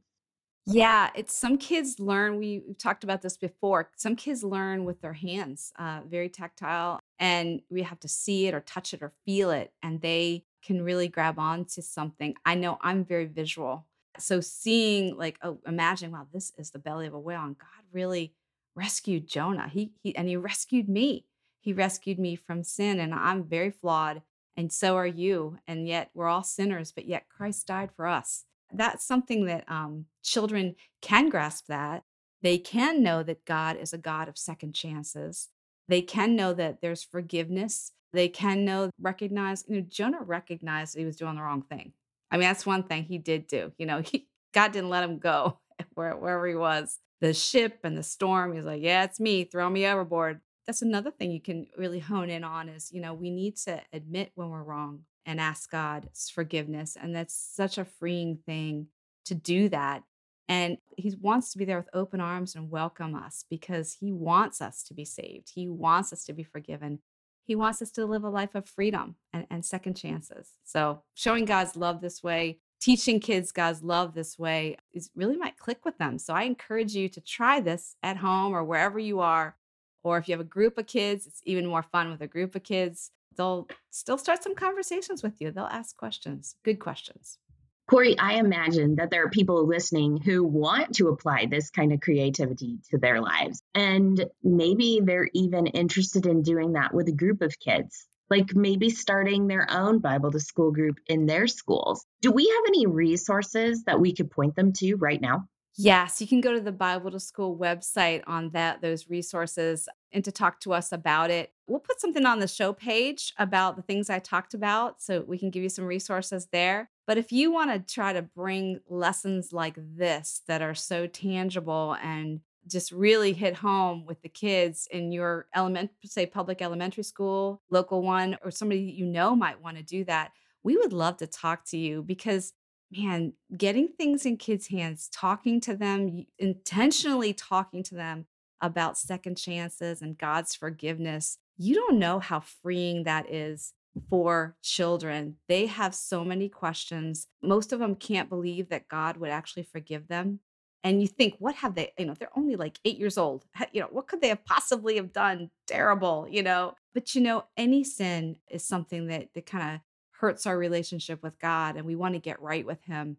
Yeah, 0.67 1.11
it's 1.15 1.37
some 1.37 1.59
kids 1.59 2.01
learn. 2.01 2.39
We, 2.39 2.63
talked 2.79 3.05
about 3.05 3.23
this 3.23 3.37
before. 3.37 3.91
Some 3.97 4.17
kids 4.17 4.43
learn 4.43 4.85
with 4.85 5.03
their 5.03 5.13
hands, 5.13 5.73
uh, 5.79 6.01
very 6.07 6.31
tactile, 6.31 7.01
and 7.19 7.61
we 7.69 7.83
have 7.83 8.01
to 8.01 8.09
see 8.09 8.47
it 8.47 8.55
or 8.55 8.61
touch 8.61 8.95
it 8.95 9.03
or 9.03 9.13
feel 9.27 9.51
it, 9.51 9.73
and 9.83 10.01
they 10.01 10.45
can 10.65 10.83
really 10.83 11.09
grab 11.09 11.39
on 11.39 11.65
to 11.67 11.83
something. 11.83 12.35
I 12.45 12.55
know 12.55 12.79
I'm 12.81 13.05
very 13.05 13.27
visual. 13.27 13.87
So 14.19 14.41
seeing 14.41 15.17
like, 15.17 15.39
oh, 15.43 15.59
imagine, 15.67 16.13
wow, 16.13 16.27
this 16.33 16.53
is 16.57 16.71
the 16.71 16.79
belly 16.79 17.07
of 17.07 17.15
a 17.15 17.19
whale, 17.19 17.43
and 17.43 17.59
God 17.59 17.85
really 17.93 18.33
rescued 18.75 19.27
Jonah. 19.29 19.69
He, 19.69 19.93
he 20.03 20.17
and 20.17 20.29
he 20.29 20.37
rescued 20.37 20.89
me. 20.89 21.27
He 21.61 21.73
rescued 21.73 22.19
me 22.19 22.37
from 22.37 22.63
sin, 22.63 23.01
and 23.01 23.15
I'm 23.15 23.45
very 23.45 23.71
flawed, 23.71 24.23
and 24.57 24.73
so 24.73 24.97
are 24.97 25.07
you. 25.07 25.59
And 25.67 25.89
yet 25.89 26.11
we're 26.15 26.29
all 26.29 26.45
sinners, 26.45 26.93
but 26.93 27.07
yet 27.07 27.29
Christ 27.29 27.67
died 27.67 27.91
for 27.97 28.07
us. 28.07 28.45
That's 28.73 29.05
something 29.05 29.47
that 29.47 29.65
um, 29.69 30.07
children 30.23 30.77
can 31.01 31.29
grasp. 31.29 31.67
That 31.67 32.05
they 32.43 32.59
can 32.59 33.03
know 33.03 33.23
that 33.23 33.45
God 33.45 33.77
is 33.77 33.93
a 33.93 33.99
God 33.99 34.29
of 34.29 34.39
second 34.39 34.75
chances. 34.75 35.49
They 35.89 36.03
can 36.03 36.37
know 36.37 36.53
that 36.55 36.81
there's 36.81 37.03
forgiveness. 37.03 37.93
They 38.15 38.29
can 38.29 38.65
know, 38.65 38.91
recognize. 39.01 39.65
You 39.69 39.77
know, 39.77 39.87
Jonah 39.89 40.23
recognized 40.23 40.97
he 40.97 41.05
was 41.05 41.17
doing 41.17 41.37
the 41.37 41.43
wrong 41.43 41.63
thing. 41.63 41.93
I 42.31 42.37
mean, 42.37 42.49
that's 42.49 42.65
one 42.65 42.85
thing 42.85 43.05
he 43.05 43.19
did 43.19 43.47
do. 43.47 43.73
You 43.79 43.87
know, 43.87 44.01
he, 44.05 44.29
God 44.53 44.73
didn't 44.73 44.91
let 44.91 45.05
him 45.05 45.19
go 45.19 45.59
where, 45.95 46.17
wherever 46.17 46.47
he 46.47 46.55
was 46.55 46.99
the 47.21 47.33
ship 47.33 47.81
and 47.85 47.97
the 47.97 48.03
storm. 48.03 48.55
He's 48.55 48.65
like, 48.65 48.83
yeah, 48.83 49.05
it's 49.05 49.21
me. 49.21 49.45
Throw 49.45 49.71
me 49.71 49.87
overboard. 49.87 50.41
That's 50.67 50.83
another 50.83 51.11
thing 51.11 51.31
you 51.31 51.41
can 51.41 51.67
really 51.77 51.99
hone 51.99 52.31
in 52.31 52.45
on 52.45 52.69
is, 52.69 52.93
you 52.93 53.01
know, 53.01 53.15
we 53.15 53.31
need 53.31 53.57
to 53.59 53.81
admit 53.93 54.33
when 54.35 54.51
we're 54.51 54.63
wrong 54.63 55.01
and 55.27 55.41
ask 55.41 55.71
God's 55.71 56.31
forgiveness. 56.31 56.97
And 57.01 57.15
that's 57.15 57.35
such 57.35 57.79
a 57.79 57.85
freeing 57.85 58.39
thing 58.47 58.89
to 59.27 59.35
do 59.35 59.69
that. 59.71 60.03
And 60.49 60.77
he 60.97 61.17
wants 61.21 61.51
to 61.53 61.59
be 61.59 61.65
there 61.65 61.79
with 61.79 61.89
open 61.95 62.21
arms 62.21 62.55
and 62.55 62.71
welcome 62.71 63.15
us 63.15 63.45
because 63.49 63.97
he 64.01 64.13
wants 64.13 64.61
us 64.61 64.83
to 64.85 64.95
be 64.95 65.05
saved. 65.05 65.53
He 65.55 65.69
wants 65.69 66.13
us 66.13 66.25
to 66.25 66.35
be 66.35 66.43
forgiven. 66.43 66.99
He 67.45 67.55
wants 67.55 67.83
us 67.83 67.91
to 67.93 68.07
live 68.07 68.25
a 68.25 68.31
life 68.31 68.55
of 68.55 68.67
freedom 68.67 69.17
and, 69.33 69.47
and 69.51 69.65
second 69.65 69.95
chances. 69.95 70.53
So, 70.65 71.03
showing 71.15 71.45
God's 71.45 71.77
love 71.77 72.01
this 72.01 72.23
way, 72.23 72.59
teaching 72.85 73.19
kids 73.19 73.51
God's 73.51 73.83
love 73.83 74.13
this 74.13 74.39
way 74.39 74.77
is 74.93 75.11
really 75.15 75.37
might 75.37 75.57
click 75.57 75.87
with 75.87 75.97
them. 75.97 76.19
So 76.19 76.35
I 76.35 76.43
encourage 76.43 76.95
you 76.95 77.09
to 77.09 77.21
try 77.21 77.59
this 77.59 77.97
at 78.03 78.19
home 78.19 78.53
or 78.53 78.63
wherever 78.63 78.99
you 78.99 79.21
are. 79.21 79.57
Or 80.03 80.19
if 80.19 80.29
you 80.29 80.33
have 80.33 80.41
a 80.41 80.45
group 80.45 80.77
of 80.77 80.87
kids, 80.87 81.27
it's 81.27 81.41
even 81.45 81.65
more 81.65 81.83
fun 81.83 82.11
with 82.11 82.21
a 82.21 82.27
group 82.27 82.55
of 82.55 82.63
kids. 82.63 83.11
They'll 83.37 83.69
still 83.91 84.19
start 84.19 84.43
some 84.43 84.55
conversations 84.55 85.23
with 85.23 85.41
you. 85.41 85.51
They'll 85.51 85.65
ask 85.65 85.97
questions, 85.97 86.57
good 86.63 86.79
questions. 86.79 87.39
Kori, 87.89 88.19
I 88.19 88.35
imagine 88.35 88.97
that 88.97 89.11
there 89.11 89.25
are 89.25 89.31
people 89.31 89.67
listening 89.67 90.17
who 90.17 90.43
want 90.43 90.95
to 90.97 91.09
apply 91.09 91.47
this 91.47 91.71
kind 91.71 91.93
of 91.93 92.01
creativity 92.01 92.79
to 92.91 92.99
their 92.99 93.21
lives. 93.21 93.61
And 93.75 94.25
maybe 94.43 95.01
they're 95.03 95.29
even 95.35 95.67
interested 95.67 96.25
in 96.27 96.43
doing 96.43 96.73
that 96.73 96.95
with 96.95 97.09
a 97.09 97.13
group 97.13 97.43
of 97.43 97.59
kids 97.59 98.07
like 98.31 98.55
maybe 98.55 98.91
starting 98.91 99.47
their 99.47 99.67
own 99.71 99.99
Bible 99.99 100.31
to 100.33 100.41
school 100.41 100.73
group 100.73 100.99
in 101.07 101.27
their 101.27 101.47
schools. 101.47 102.05
Do 102.23 102.31
we 102.31 102.47
have 102.47 102.65
any 102.69 102.87
resources 102.87 103.85
that 103.85 104.01
we 104.01 104.15
could 104.15 104.31
point 104.31 104.57
them 104.57 104.73
to 104.75 104.95
right 104.97 105.21
now? 105.21 105.47
Yes, 105.77 106.21
you 106.21 106.29
can 106.29 106.41
go 106.41 106.53
to 106.53 106.61
the 106.61 106.73
Bible 106.73 107.11
to 107.11 107.19
School 107.19 107.57
website 107.57 108.23
on 108.27 108.51
that 108.51 108.81
those 108.81 109.11
resources 109.11 109.89
and 110.13 110.25
to 110.25 110.31
talk 110.31 110.61
to 110.61 110.73
us 110.73 110.93
about 110.93 111.31
it. 111.31 111.53
We'll 111.67 111.81
put 111.81 112.01
something 112.01 112.25
on 112.25 112.39
the 112.39 112.47
show 112.47 112.73
page 112.73 113.33
about 113.39 113.75
the 113.75 113.83
things 113.83 114.09
I 114.09 114.21
talked 114.21 114.55
about 114.55 115.03
so 115.03 115.25
we 115.27 115.37
can 115.37 115.51
give 115.51 115.65
you 115.65 115.69
some 115.69 115.85
resources 115.85 116.49
there. 116.53 116.91
But 117.07 117.19
if 117.19 117.33
you 117.33 117.53
want 117.53 117.71
to 117.71 117.95
try 117.95 118.13
to 118.13 118.23
bring 118.23 118.81
lessons 118.89 119.53
like 119.53 119.77
this 119.77 120.43
that 120.49 120.63
are 120.63 120.75
so 120.75 121.07
tangible 121.07 121.97
and 122.03 122.41
just 122.67 122.93
really 122.93 123.33
hit 123.33 123.57
home 123.57 124.07
with 124.07 124.23
the 124.23 124.29
kids 124.29 124.89
in 124.91 125.13
your 125.13 125.47
element 125.53 125.91
say 126.05 126.27
public 126.27 126.63
elementary 126.63 127.03
school 127.03 127.61
local 127.71 128.03
one 128.03 128.37
or 128.43 128.51
somebody 128.51 128.81
you 128.81 129.05
know 129.05 129.37
might 129.37 129.61
want 129.61 129.77
to 129.77 129.83
do 129.83 130.05
that 130.05 130.33
we 130.63 130.77
would 130.77 130.93
love 130.93 131.17
to 131.17 131.27
talk 131.27 131.65
to 131.65 131.77
you 131.77 132.03
because 132.03 132.53
man 132.91 133.33
getting 133.57 133.89
things 133.89 134.25
in 134.25 134.37
kids 134.37 134.69
hands 134.69 135.09
talking 135.13 135.61
to 135.61 135.77
them 135.77 136.25
intentionally 136.39 137.33
talking 137.33 137.83
to 137.83 137.95
them 137.95 138.27
about 138.61 138.97
second 138.97 139.37
chances 139.37 140.01
and 140.01 140.17
god's 140.17 140.55
forgiveness 140.55 141.39
you 141.59 141.75
don't 141.75 141.99
know 141.99 142.19
how 142.19 142.41
freeing 142.41 143.05
that 143.05 143.31
is 143.31 143.75
for 144.11 144.57
children. 144.63 145.37
They 145.49 145.67
have 145.67 145.95
so 145.95 146.25
many 146.25 146.49
questions. 146.49 147.27
Most 147.43 147.73
of 147.73 147.79
them 147.79 147.95
can't 147.95 148.29
believe 148.29 148.69
that 148.69 148.89
God 148.89 149.17
would 149.17 149.31
actually 149.31 149.65
forgive 149.65 150.09
them. 150.09 150.41
And 150.83 151.01
you 151.01 151.09
think 151.09 151.37
what 151.39 151.55
have 151.57 151.75
they 151.75 151.93
you 151.99 152.05
know 152.05 152.15
they're 152.15 152.37
only 152.37 152.57
like 152.57 152.79
eight 152.85 152.99
years 152.99 153.17
old. 153.17 153.45
You 153.73 153.81
know 153.81 153.89
what 153.91 154.07
could 154.07 154.21
they 154.21 154.29
have 154.29 154.45
possibly 154.45 154.97
have 154.97 155.13
done 155.13 155.51
terrible 155.67 156.27
you 156.31 156.43
know? 156.43 156.75
But 156.93 157.15
you 157.15 157.21
know 157.21 157.45
any 157.57 157.85
sin 157.85 158.37
is 158.51 158.65
something 158.65 159.07
that 159.09 159.29
that 159.35 159.47
kind 159.47 159.77
of 159.77 159.81
hurts 160.21 160.47
our 160.47 160.57
relationship 160.57 161.23
with 161.23 161.39
god 161.41 161.77
and 161.77 161.85
we 161.85 161.97
want 161.97 162.15
to 162.15 162.21
get 162.21 162.41
right 162.41 162.67
with 162.67 162.85
him. 162.85 163.17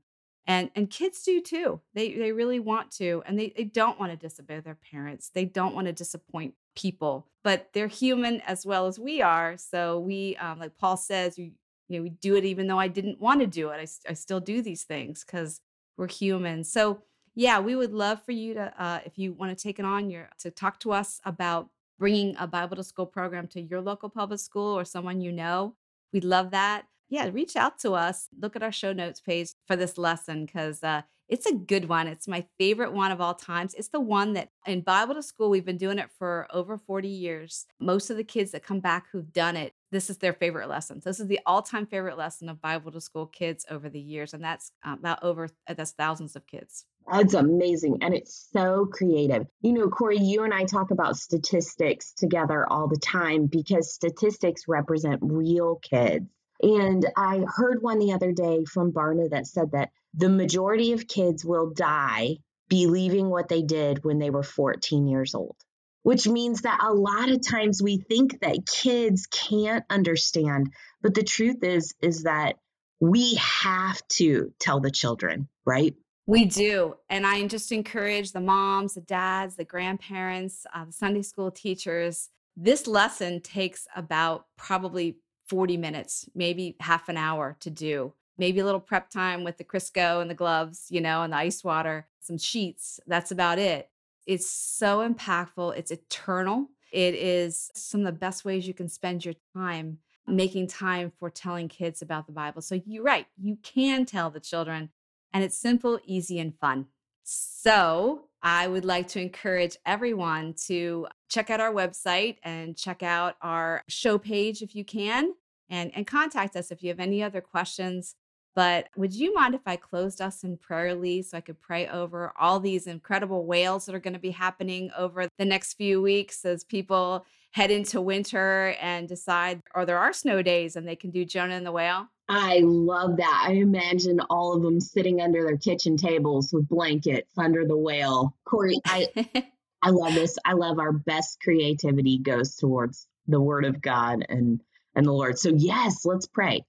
And 0.47 0.69
and 0.75 0.89
kids 0.89 1.23
do 1.23 1.41
too. 1.41 1.81
They 1.95 2.13
they 2.13 2.31
really 2.31 2.59
want 2.59 2.91
to 2.93 3.23
and 3.25 3.39
they, 3.39 3.51
they 3.55 3.63
don't 3.63 3.99
want 3.99 4.11
to 4.11 4.17
disobey 4.17 4.59
their 4.59 4.77
parents. 4.91 5.31
They 5.33 5.45
don't 5.45 5.73
want 5.73 5.87
to 5.87 5.93
disappoint 5.93 6.53
people 6.75 7.27
but 7.43 7.69
they're 7.73 7.87
human 7.87 8.41
as 8.41 8.65
well 8.65 8.87
as 8.87 8.99
we 8.99 9.21
are 9.21 9.57
so 9.57 9.99
we 9.99 10.35
um, 10.37 10.59
like 10.59 10.77
paul 10.77 10.97
says 10.97 11.37
you 11.37 11.51
you 11.87 11.97
know 11.97 12.03
we 12.03 12.09
do 12.09 12.35
it 12.35 12.45
even 12.45 12.67
though 12.67 12.79
i 12.79 12.87
didn't 12.87 13.19
want 13.19 13.39
to 13.39 13.47
do 13.47 13.69
it 13.69 13.77
i, 13.77 14.11
I 14.11 14.13
still 14.13 14.39
do 14.39 14.61
these 14.61 14.83
things 14.83 15.23
because 15.23 15.61
we're 15.97 16.07
human 16.07 16.63
so 16.63 17.01
yeah, 17.35 17.59
we 17.59 17.75
would 17.75 17.93
love 17.93 18.23
for 18.23 18.31
you 18.31 18.53
to, 18.53 18.73
uh, 18.81 18.99
if 19.05 19.17
you 19.17 19.33
want 19.33 19.55
to 19.55 19.61
take 19.61 19.77
it 19.77 19.85
on, 19.85 20.09
your 20.09 20.29
to 20.39 20.49
talk 20.49 20.79
to 20.79 20.93
us 20.93 21.19
about 21.25 21.69
bringing 21.99 22.35
a 22.39 22.47
Bible 22.47 22.77
to 22.77 22.83
school 22.83 23.05
program 23.05 23.47
to 23.47 23.61
your 23.61 23.81
local 23.81 24.09
public 24.09 24.39
school 24.39 24.77
or 24.77 24.85
someone 24.85 25.19
you 25.21 25.33
know. 25.33 25.75
We'd 26.13 26.23
love 26.23 26.51
that. 26.51 26.85
Yeah, 27.09 27.29
reach 27.31 27.55
out 27.57 27.77
to 27.79 27.93
us. 27.93 28.29
Look 28.39 28.55
at 28.55 28.63
our 28.63 28.71
show 28.71 28.93
notes 28.93 29.19
page 29.19 29.49
for 29.67 29.75
this 29.75 29.97
lesson 29.97 30.45
because 30.45 30.81
uh, 30.81 31.01
it's 31.27 31.45
a 31.45 31.55
good 31.55 31.89
one. 31.89 32.07
It's 32.07 32.27
my 32.27 32.45
favorite 32.59 32.93
one 32.93 33.11
of 33.11 33.19
all 33.19 33.33
times. 33.33 33.73
It's 33.73 33.87
the 33.87 33.99
one 33.99 34.33
that 34.33 34.49
in 34.65 34.81
Bible 34.81 35.15
to 35.15 35.23
School, 35.23 35.49
we've 35.49 35.65
been 35.65 35.77
doing 35.77 35.97
it 35.97 36.09
for 36.17 36.47
over 36.51 36.77
40 36.77 37.07
years. 37.07 37.65
Most 37.79 38.09
of 38.09 38.17
the 38.17 38.23
kids 38.23 38.51
that 38.51 38.63
come 38.63 38.79
back 38.79 39.07
who've 39.11 39.33
done 39.33 39.55
it, 39.55 39.73
this 39.91 40.09
is 40.09 40.17
their 40.17 40.33
favorite 40.33 40.69
lesson. 40.69 41.01
So 41.01 41.09
this 41.09 41.19
is 41.19 41.27
the 41.27 41.39
all 41.45 41.61
time 41.61 41.87
favorite 41.87 42.17
lesson 42.17 42.49
of 42.49 42.61
Bible 42.61 42.91
to 42.91 43.01
School 43.01 43.25
kids 43.25 43.65
over 43.69 43.89
the 43.89 43.99
years. 43.99 44.33
And 44.33 44.43
that's 44.43 44.71
uh, 44.85 44.95
about 44.99 45.23
over, 45.23 45.49
uh, 45.67 45.73
that's 45.73 45.91
thousands 45.91 46.35
of 46.35 46.45
kids. 46.45 46.85
That's 47.11 47.33
amazing. 47.33 47.99
And 48.01 48.13
it's 48.13 48.49
so 48.51 48.87
creative. 48.91 49.47
You 49.61 49.73
know, 49.73 49.89
Kori, 49.89 50.17
you 50.17 50.43
and 50.43 50.53
I 50.53 50.65
talk 50.65 50.91
about 50.91 51.17
statistics 51.17 52.13
together 52.13 52.67
all 52.71 52.87
the 52.87 52.97
time 52.97 53.45
because 53.45 53.93
statistics 53.93 54.63
represent 54.67 55.19
real 55.21 55.75
kids. 55.81 56.25
And 56.61 57.05
I 57.17 57.43
heard 57.47 57.81
one 57.81 57.99
the 57.99 58.13
other 58.13 58.31
day 58.31 58.65
from 58.65 58.91
Barna 58.91 59.29
that 59.31 59.47
said 59.47 59.71
that 59.71 59.89
the 60.13 60.29
majority 60.29 60.93
of 60.93 61.07
kids 61.07 61.43
will 61.43 61.71
die 61.71 62.37
believing 62.69 63.29
what 63.29 63.49
they 63.49 63.61
did 63.61 64.03
when 64.03 64.19
they 64.19 64.29
were 64.29 64.43
14 64.43 65.07
years 65.07 65.35
old, 65.35 65.57
which 66.03 66.27
means 66.27 66.61
that 66.61 66.79
a 66.81 66.93
lot 66.93 67.29
of 67.29 67.45
times 67.45 67.81
we 67.81 67.97
think 67.97 68.39
that 68.41 68.65
kids 68.65 69.27
can't 69.27 69.85
understand. 69.89 70.73
But 71.01 71.13
the 71.13 71.23
truth 71.23 71.63
is, 71.63 71.93
is 72.01 72.23
that 72.23 72.55
we 72.99 73.35
have 73.35 74.01
to 74.13 74.53
tell 74.59 74.79
the 74.79 74.91
children, 74.91 75.49
right? 75.65 75.93
We 76.27 76.45
do. 76.45 76.95
And 77.09 77.27
I 77.27 77.45
just 77.47 77.71
encourage 77.71 78.31
the 78.31 78.41
moms, 78.41 78.95
the 78.95 79.01
dads, 79.01 79.57
the 79.57 79.65
grandparents, 79.65 80.65
uh, 80.73 80.85
the 80.85 80.91
Sunday 80.91 81.21
school 81.21 81.51
teachers. 81.51 82.29
This 82.57 82.87
lesson 82.87 83.41
takes 83.41 83.85
about 83.95 84.45
probably 84.57 85.17
40 85.47 85.77
minutes, 85.77 86.29
maybe 86.35 86.75
half 86.79 87.09
an 87.09 87.17
hour 87.17 87.55
to 87.59 87.69
do. 87.69 88.13
Maybe 88.37 88.59
a 88.59 88.65
little 88.65 88.81
prep 88.81 89.09
time 89.09 89.43
with 89.43 89.57
the 89.57 89.63
Crisco 89.63 90.21
and 90.21 90.29
the 90.29 90.35
gloves, 90.35 90.87
you 90.89 90.99
know, 90.99 91.21
and 91.21 91.31
the 91.31 91.37
ice 91.37 91.63
water, 91.63 92.07
some 92.19 92.37
sheets. 92.37 92.99
That's 93.07 93.31
about 93.31 93.59
it. 93.59 93.89
It's 94.25 94.49
so 94.49 95.07
impactful. 95.07 95.77
It's 95.77 95.91
eternal. 95.91 96.67
It 96.91 97.15
is 97.15 97.71
some 97.73 98.01
of 98.01 98.05
the 98.05 98.19
best 98.19 98.43
ways 98.43 98.67
you 98.67 98.73
can 98.73 98.89
spend 98.89 99.23
your 99.23 99.35
time 99.55 99.99
making 100.27 100.67
time 100.67 101.11
for 101.19 101.29
telling 101.29 101.67
kids 101.67 102.01
about 102.01 102.25
the 102.25 102.33
Bible. 102.33 102.61
So 102.61 102.81
you're 102.85 103.03
right, 103.03 103.27
you 103.37 103.57
can 103.61 104.05
tell 104.05 104.29
the 104.29 104.39
children, 104.39 104.89
and 105.33 105.43
it's 105.43 105.57
simple, 105.57 105.99
easy, 106.05 106.39
and 106.39 106.57
fun. 106.59 106.87
So 107.23 108.25
I 108.45 108.67
would 108.67 108.85
like 108.85 109.07
to 109.09 109.19
encourage 109.19 109.75
everyone 109.87 110.53
to 110.67 111.07
check 111.29 111.49
out 111.49 111.59
our 111.59 111.73
website 111.73 112.37
and 112.43 112.77
check 112.77 113.01
out 113.01 113.37
our 113.41 113.81
show 113.89 114.19
page 114.19 114.61
if 114.61 114.75
you 114.75 114.85
can, 114.85 115.33
and, 115.67 115.91
and 115.95 116.05
contact 116.05 116.55
us 116.55 116.69
if 116.69 116.83
you 116.83 116.89
have 116.89 116.99
any 116.99 117.23
other 117.23 117.41
questions. 117.41 118.13
But 118.53 118.89
would 118.95 119.15
you 119.15 119.33
mind 119.33 119.55
if 119.55 119.63
I 119.65 119.77
closed 119.77 120.21
us 120.21 120.43
in 120.43 120.57
prayer, 120.57 120.93
Lee, 120.93 121.23
so 121.23 121.39
I 121.39 121.41
could 121.41 121.59
pray 121.59 121.87
over 121.87 122.33
all 122.39 122.59
these 122.59 122.85
incredible 122.85 123.47
whales 123.47 123.87
that 123.87 123.95
are 123.95 123.99
going 123.99 124.13
to 124.13 124.19
be 124.19 124.29
happening 124.29 124.91
over 124.95 125.27
the 125.39 125.45
next 125.45 125.73
few 125.73 125.99
weeks 125.99 126.45
as 126.45 126.63
people 126.63 127.25
head 127.51 127.71
into 127.71 127.99
winter 127.99 128.75
and 128.79 129.07
decide, 129.07 129.59
or 129.73 129.87
there 129.87 129.97
are 129.97 130.13
snow 130.13 130.43
days 130.43 130.75
and 130.75 130.87
they 130.87 130.95
can 130.95 131.09
do 131.09 131.25
Jonah 131.25 131.55
and 131.55 131.65
the 131.65 131.71
whale? 131.71 132.09
I 132.27 132.61
love 132.63 133.17
that. 133.17 133.45
I 133.47 133.53
imagine 133.53 134.19
all 134.29 134.55
of 134.55 134.63
them 134.63 134.79
sitting 134.79 135.21
under 135.21 135.43
their 135.43 135.57
kitchen 135.57 135.95
tables 135.95 136.51
with 136.51 136.67
blankets 136.67 137.31
under 137.37 137.65
the 137.65 137.77
whale. 137.77 138.35
Kori, 138.45 138.79
I 138.85 139.07
I 139.81 139.91
love 139.91 140.15
this. 140.15 140.37
I 140.43 140.53
love 140.53 140.79
our 140.79 140.91
best 140.91 141.39
creativity 141.41 142.17
goes 142.17 142.55
towards 142.55 143.07
the 143.27 143.39
word 143.39 143.65
of 143.65 143.81
God 143.81 144.25
and 144.27 144.61
and 144.95 145.05
the 145.05 145.11
Lord. 145.11 145.37
So 145.37 145.49
yes, 145.49 146.05
let's 146.05 146.25
pray. 146.25 146.65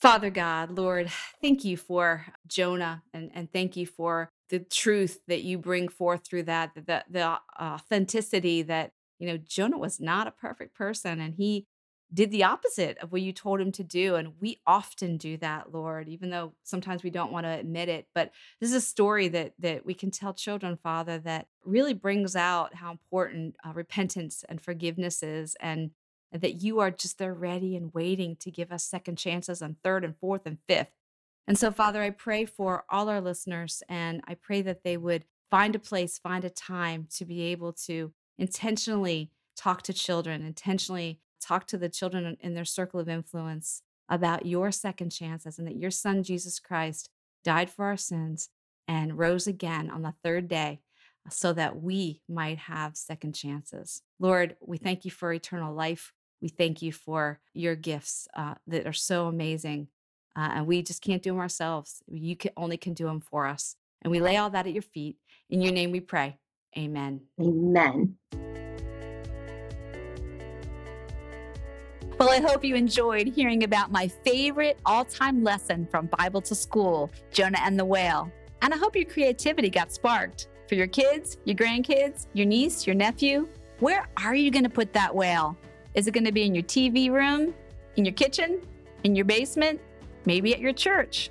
Father 0.00 0.30
God, 0.30 0.78
Lord, 0.78 1.10
thank 1.42 1.64
you 1.64 1.76
for 1.76 2.26
Jonah 2.46 3.02
and, 3.12 3.30
and 3.34 3.52
thank 3.52 3.76
you 3.76 3.86
for 3.86 4.30
the 4.48 4.60
truth 4.60 5.20
that 5.26 5.42
you 5.42 5.58
bring 5.58 5.88
forth 5.88 6.24
through 6.24 6.44
that, 6.44 6.70
the, 6.74 7.04
the 7.10 7.38
authenticity 7.60 8.62
that, 8.62 8.92
you 9.18 9.26
know, 9.26 9.36
Jonah 9.36 9.78
was 9.78 10.00
not 10.00 10.28
a 10.28 10.32
perfect 10.32 10.74
person 10.74 11.20
and 11.20 11.34
he 11.34 11.66
did 12.12 12.30
the 12.30 12.44
opposite 12.44 12.96
of 12.98 13.12
what 13.12 13.20
you 13.20 13.32
told 13.32 13.60
him 13.60 13.70
to 13.72 13.84
do. 13.84 14.14
And 14.14 14.32
we 14.40 14.60
often 14.66 15.18
do 15.18 15.36
that, 15.38 15.72
Lord, 15.72 16.08
even 16.08 16.30
though 16.30 16.54
sometimes 16.62 17.02
we 17.02 17.10
don't 17.10 17.32
want 17.32 17.44
to 17.44 17.50
admit 17.50 17.88
it. 17.88 18.08
But 18.14 18.32
this 18.60 18.70
is 18.70 18.76
a 18.76 18.80
story 18.80 19.28
that 19.28 19.52
that 19.58 19.84
we 19.84 19.94
can 19.94 20.10
tell 20.10 20.32
children, 20.32 20.78
Father, 20.82 21.18
that 21.20 21.48
really 21.64 21.94
brings 21.94 22.34
out 22.34 22.74
how 22.74 22.90
important 22.90 23.56
uh, 23.64 23.72
repentance 23.74 24.44
and 24.48 24.60
forgiveness 24.60 25.22
is 25.22 25.54
and 25.60 25.90
that 26.32 26.62
you 26.62 26.80
are 26.80 26.90
just 26.90 27.18
there 27.18 27.34
ready 27.34 27.76
and 27.76 27.92
waiting 27.94 28.36
to 28.36 28.50
give 28.50 28.72
us 28.72 28.84
second 28.84 29.16
chances 29.16 29.62
and 29.62 29.76
third 29.82 30.04
and 30.04 30.16
fourth 30.18 30.42
and 30.46 30.58
fifth. 30.66 30.92
And 31.46 31.58
so, 31.58 31.70
Father, 31.70 32.02
I 32.02 32.10
pray 32.10 32.44
for 32.44 32.84
all 32.90 33.08
our 33.08 33.20
listeners 33.20 33.82
and 33.88 34.22
I 34.26 34.34
pray 34.34 34.60
that 34.62 34.82
they 34.82 34.96
would 34.98 35.24
find 35.50 35.74
a 35.74 35.78
place, 35.78 36.18
find 36.18 36.44
a 36.44 36.50
time 36.50 37.06
to 37.16 37.24
be 37.24 37.42
able 37.44 37.72
to 37.72 38.12
intentionally 38.38 39.30
talk 39.56 39.82
to 39.82 39.92
children, 39.92 40.44
intentionally 40.44 41.20
talk 41.40 41.66
to 41.68 41.78
the 41.78 41.88
children 41.88 42.36
in 42.40 42.54
their 42.54 42.64
circle 42.64 43.00
of 43.00 43.08
influence 43.08 43.82
about 44.08 44.46
your 44.46 44.72
second 44.72 45.10
chances 45.10 45.58
and 45.58 45.66
that 45.66 45.76
your 45.76 45.90
son, 45.90 46.22
Jesus 46.22 46.58
Christ, 46.58 47.10
died 47.44 47.70
for 47.70 47.86
our 47.86 47.96
sins 47.96 48.48
and 48.86 49.18
rose 49.18 49.46
again 49.46 49.90
on 49.90 50.02
the 50.02 50.14
third 50.22 50.48
day 50.48 50.80
so 51.30 51.52
that 51.52 51.82
we 51.82 52.22
might 52.28 52.58
have 52.58 52.96
second 52.96 53.34
chances. 53.34 54.02
Lord, 54.18 54.56
we 54.60 54.78
thank 54.78 55.04
you 55.04 55.10
for 55.10 55.32
eternal 55.32 55.74
life. 55.74 56.12
We 56.40 56.48
thank 56.48 56.80
you 56.82 56.92
for 56.92 57.40
your 57.52 57.76
gifts 57.76 58.28
uh, 58.34 58.54
that 58.66 58.86
are 58.86 58.92
so 58.92 59.26
amazing. 59.26 59.88
Uh, 60.36 60.50
and 60.54 60.66
we 60.66 60.82
just 60.82 61.02
can't 61.02 61.22
do 61.22 61.30
them 61.30 61.40
ourselves. 61.40 62.02
You 62.06 62.36
can, 62.36 62.52
only 62.56 62.76
can 62.76 62.94
do 62.94 63.06
them 63.06 63.20
for 63.20 63.46
us. 63.46 63.76
And 64.02 64.10
we 64.10 64.20
lay 64.20 64.36
all 64.36 64.50
that 64.50 64.66
at 64.66 64.72
your 64.72 64.82
feet. 64.82 65.16
In 65.50 65.60
your 65.60 65.72
name 65.72 65.90
we 65.90 66.00
pray. 66.00 66.38
Amen. 66.76 67.22
Amen. 67.40 68.16
Well, 72.18 72.30
I 72.30 72.40
hope 72.40 72.64
you 72.64 72.74
enjoyed 72.74 73.28
hearing 73.28 73.62
about 73.62 73.92
my 73.92 74.08
favorite 74.08 74.80
all 74.84 75.04
time 75.04 75.44
lesson 75.44 75.86
from 75.88 76.06
Bible 76.06 76.40
to 76.42 76.54
School, 76.56 77.12
Jonah 77.30 77.60
and 77.62 77.78
the 77.78 77.84
Whale. 77.84 78.28
And 78.60 78.74
I 78.74 78.76
hope 78.76 78.96
your 78.96 79.04
creativity 79.04 79.70
got 79.70 79.92
sparked. 79.92 80.48
For 80.66 80.74
your 80.74 80.88
kids, 80.88 81.38
your 81.44 81.54
grandkids, 81.54 82.26
your 82.32 82.46
niece, 82.46 82.88
your 82.88 82.96
nephew, 82.96 83.48
where 83.78 84.08
are 84.16 84.34
you 84.34 84.50
going 84.50 84.64
to 84.64 84.68
put 84.68 84.92
that 84.94 85.14
whale? 85.14 85.56
Is 85.94 86.08
it 86.08 86.10
going 86.10 86.24
to 86.24 86.32
be 86.32 86.42
in 86.42 86.56
your 86.56 86.64
TV 86.64 87.08
room, 87.08 87.54
in 87.94 88.04
your 88.04 88.14
kitchen, 88.14 88.62
in 89.04 89.14
your 89.14 89.24
basement, 89.24 89.80
maybe 90.24 90.52
at 90.52 90.58
your 90.58 90.72
church? 90.72 91.30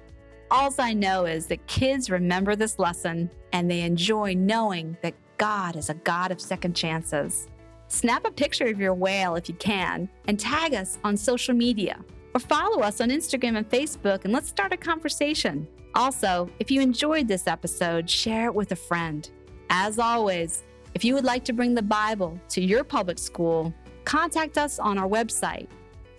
All 0.50 0.74
I 0.80 0.94
know 0.94 1.26
is 1.26 1.48
that 1.48 1.68
kids 1.68 2.10
remember 2.10 2.56
this 2.56 2.80
lesson 2.80 3.30
and 3.52 3.70
they 3.70 3.82
enjoy 3.82 4.36
knowing 4.36 4.96
that 5.02 5.16
God 5.38 5.76
is 5.76 5.90
a 5.90 5.96
God 5.96 6.32
of 6.32 6.40
second 6.40 6.78
chances. 6.78 7.50
Snap 7.90 8.26
a 8.28 8.32
picture 8.32 8.68
of 8.68 8.80
your 8.80 8.94
whale 8.94 9.36
if 9.36 9.48
you 9.48 9.56
can 9.56 10.10
and 10.28 10.40
tag 10.40 10.74
us 10.74 10.98
on 11.04 11.16
social 11.16 11.54
media 11.54 12.04
or 12.34 12.40
follow 12.40 12.82
us 12.82 13.00
on 13.00 13.10
Instagram 13.10 13.58
and 13.58 13.70
Facebook 13.70 14.26
and 14.26 14.34
let's 14.34 14.50
start 14.50 14.74
a 14.74 14.78
conversation. 14.78 15.68
Also, 15.96 16.50
if 16.60 16.70
you 16.70 16.82
enjoyed 16.82 17.28
this 17.28 17.48
episode, 17.48 18.10
share 18.10 18.48
it 18.48 18.54
with 18.54 18.72
a 18.72 18.76
friend. 18.76 19.30
As 19.70 20.00
always, 20.00 20.64
if 20.94 21.06
you 21.06 21.14
would 21.14 21.24
like 21.24 21.46
to 21.46 21.54
bring 21.54 21.74
the 21.74 21.82
Bible 21.82 22.40
to 22.50 22.62
your 22.62 22.84
public 22.84 23.18
school, 23.18 23.74
contact 24.04 24.58
us 24.58 24.80
on 24.80 24.98
our 24.98 25.08
website, 25.08 25.68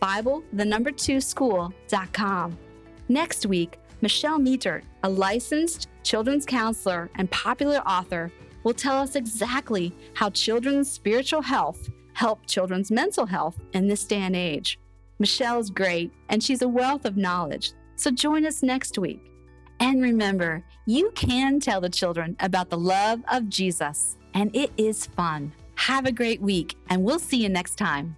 Bible, 0.00 0.42
the 0.52 0.64
number 0.64 0.90
two 0.90 1.20
school.com. 1.20 2.56
Next 3.08 3.46
week, 3.46 3.78
Michelle 4.00 4.38
Nietert, 4.38 4.82
a 5.02 5.08
licensed 5.08 5.88
children's 6.02 6.46
counselor 6.46 7.10
and 7.16 7.30
popular 7.30 7.78
author, 7.78 8.32
will 8.62 8.74
tell 8.74 8.98
us 8.98 9.16
exactly 9.16 9.94
how 10.14 10.30
children's 10.30 10.90
spiritual 10.90 11.42
health 11.42 11.88
help 12.18 12.44
children's 12.46 12.90
mental 12.90 13.26
health 13.26 13.56
in 13.74 13.86
this 13.86 14.04
day 14.04 14.16
and 14.16 14.34
age. 14.34 14.80
Michelle 15.20 15.60
is 15.60 15.70
great 15.70 16.12
and 16.28 16.42
she's 16.42 16.62
a 16.62 16.68
wealth 16.68 17.04
of 17.04 17.16
knowledge, 17.16 17.72
so 17.94 18.10
join 18.10 18.44
us 18.44 18.62
next 18.62 18.98
week. 18.98 19.20
And 19.80 20.02
remember, 20.02 20.64
you 20.86 21.12
can 21.14 21.60
tell 21.60 21.80
the 21.80 21.88
children 21.88 22.36
about 22.40 22.70
the 22.70 22.78
love 22.78 23.22
of 23.30 23.48
Jesus, 23.48 24.16
and 24.34 24.54
it 24.54 24.72
is 24.76 25.06
fun. 25.06 25.52
Have 25.76 26.06
a 26.06 26.12
great 26.12 26.40
week, 26.40 26.76
and 26.90 27.04
we'll 27.04 27.20
see 27.20 27.42
you 27.42 27.48
next 27.48 27.76
time. 27.76 28.16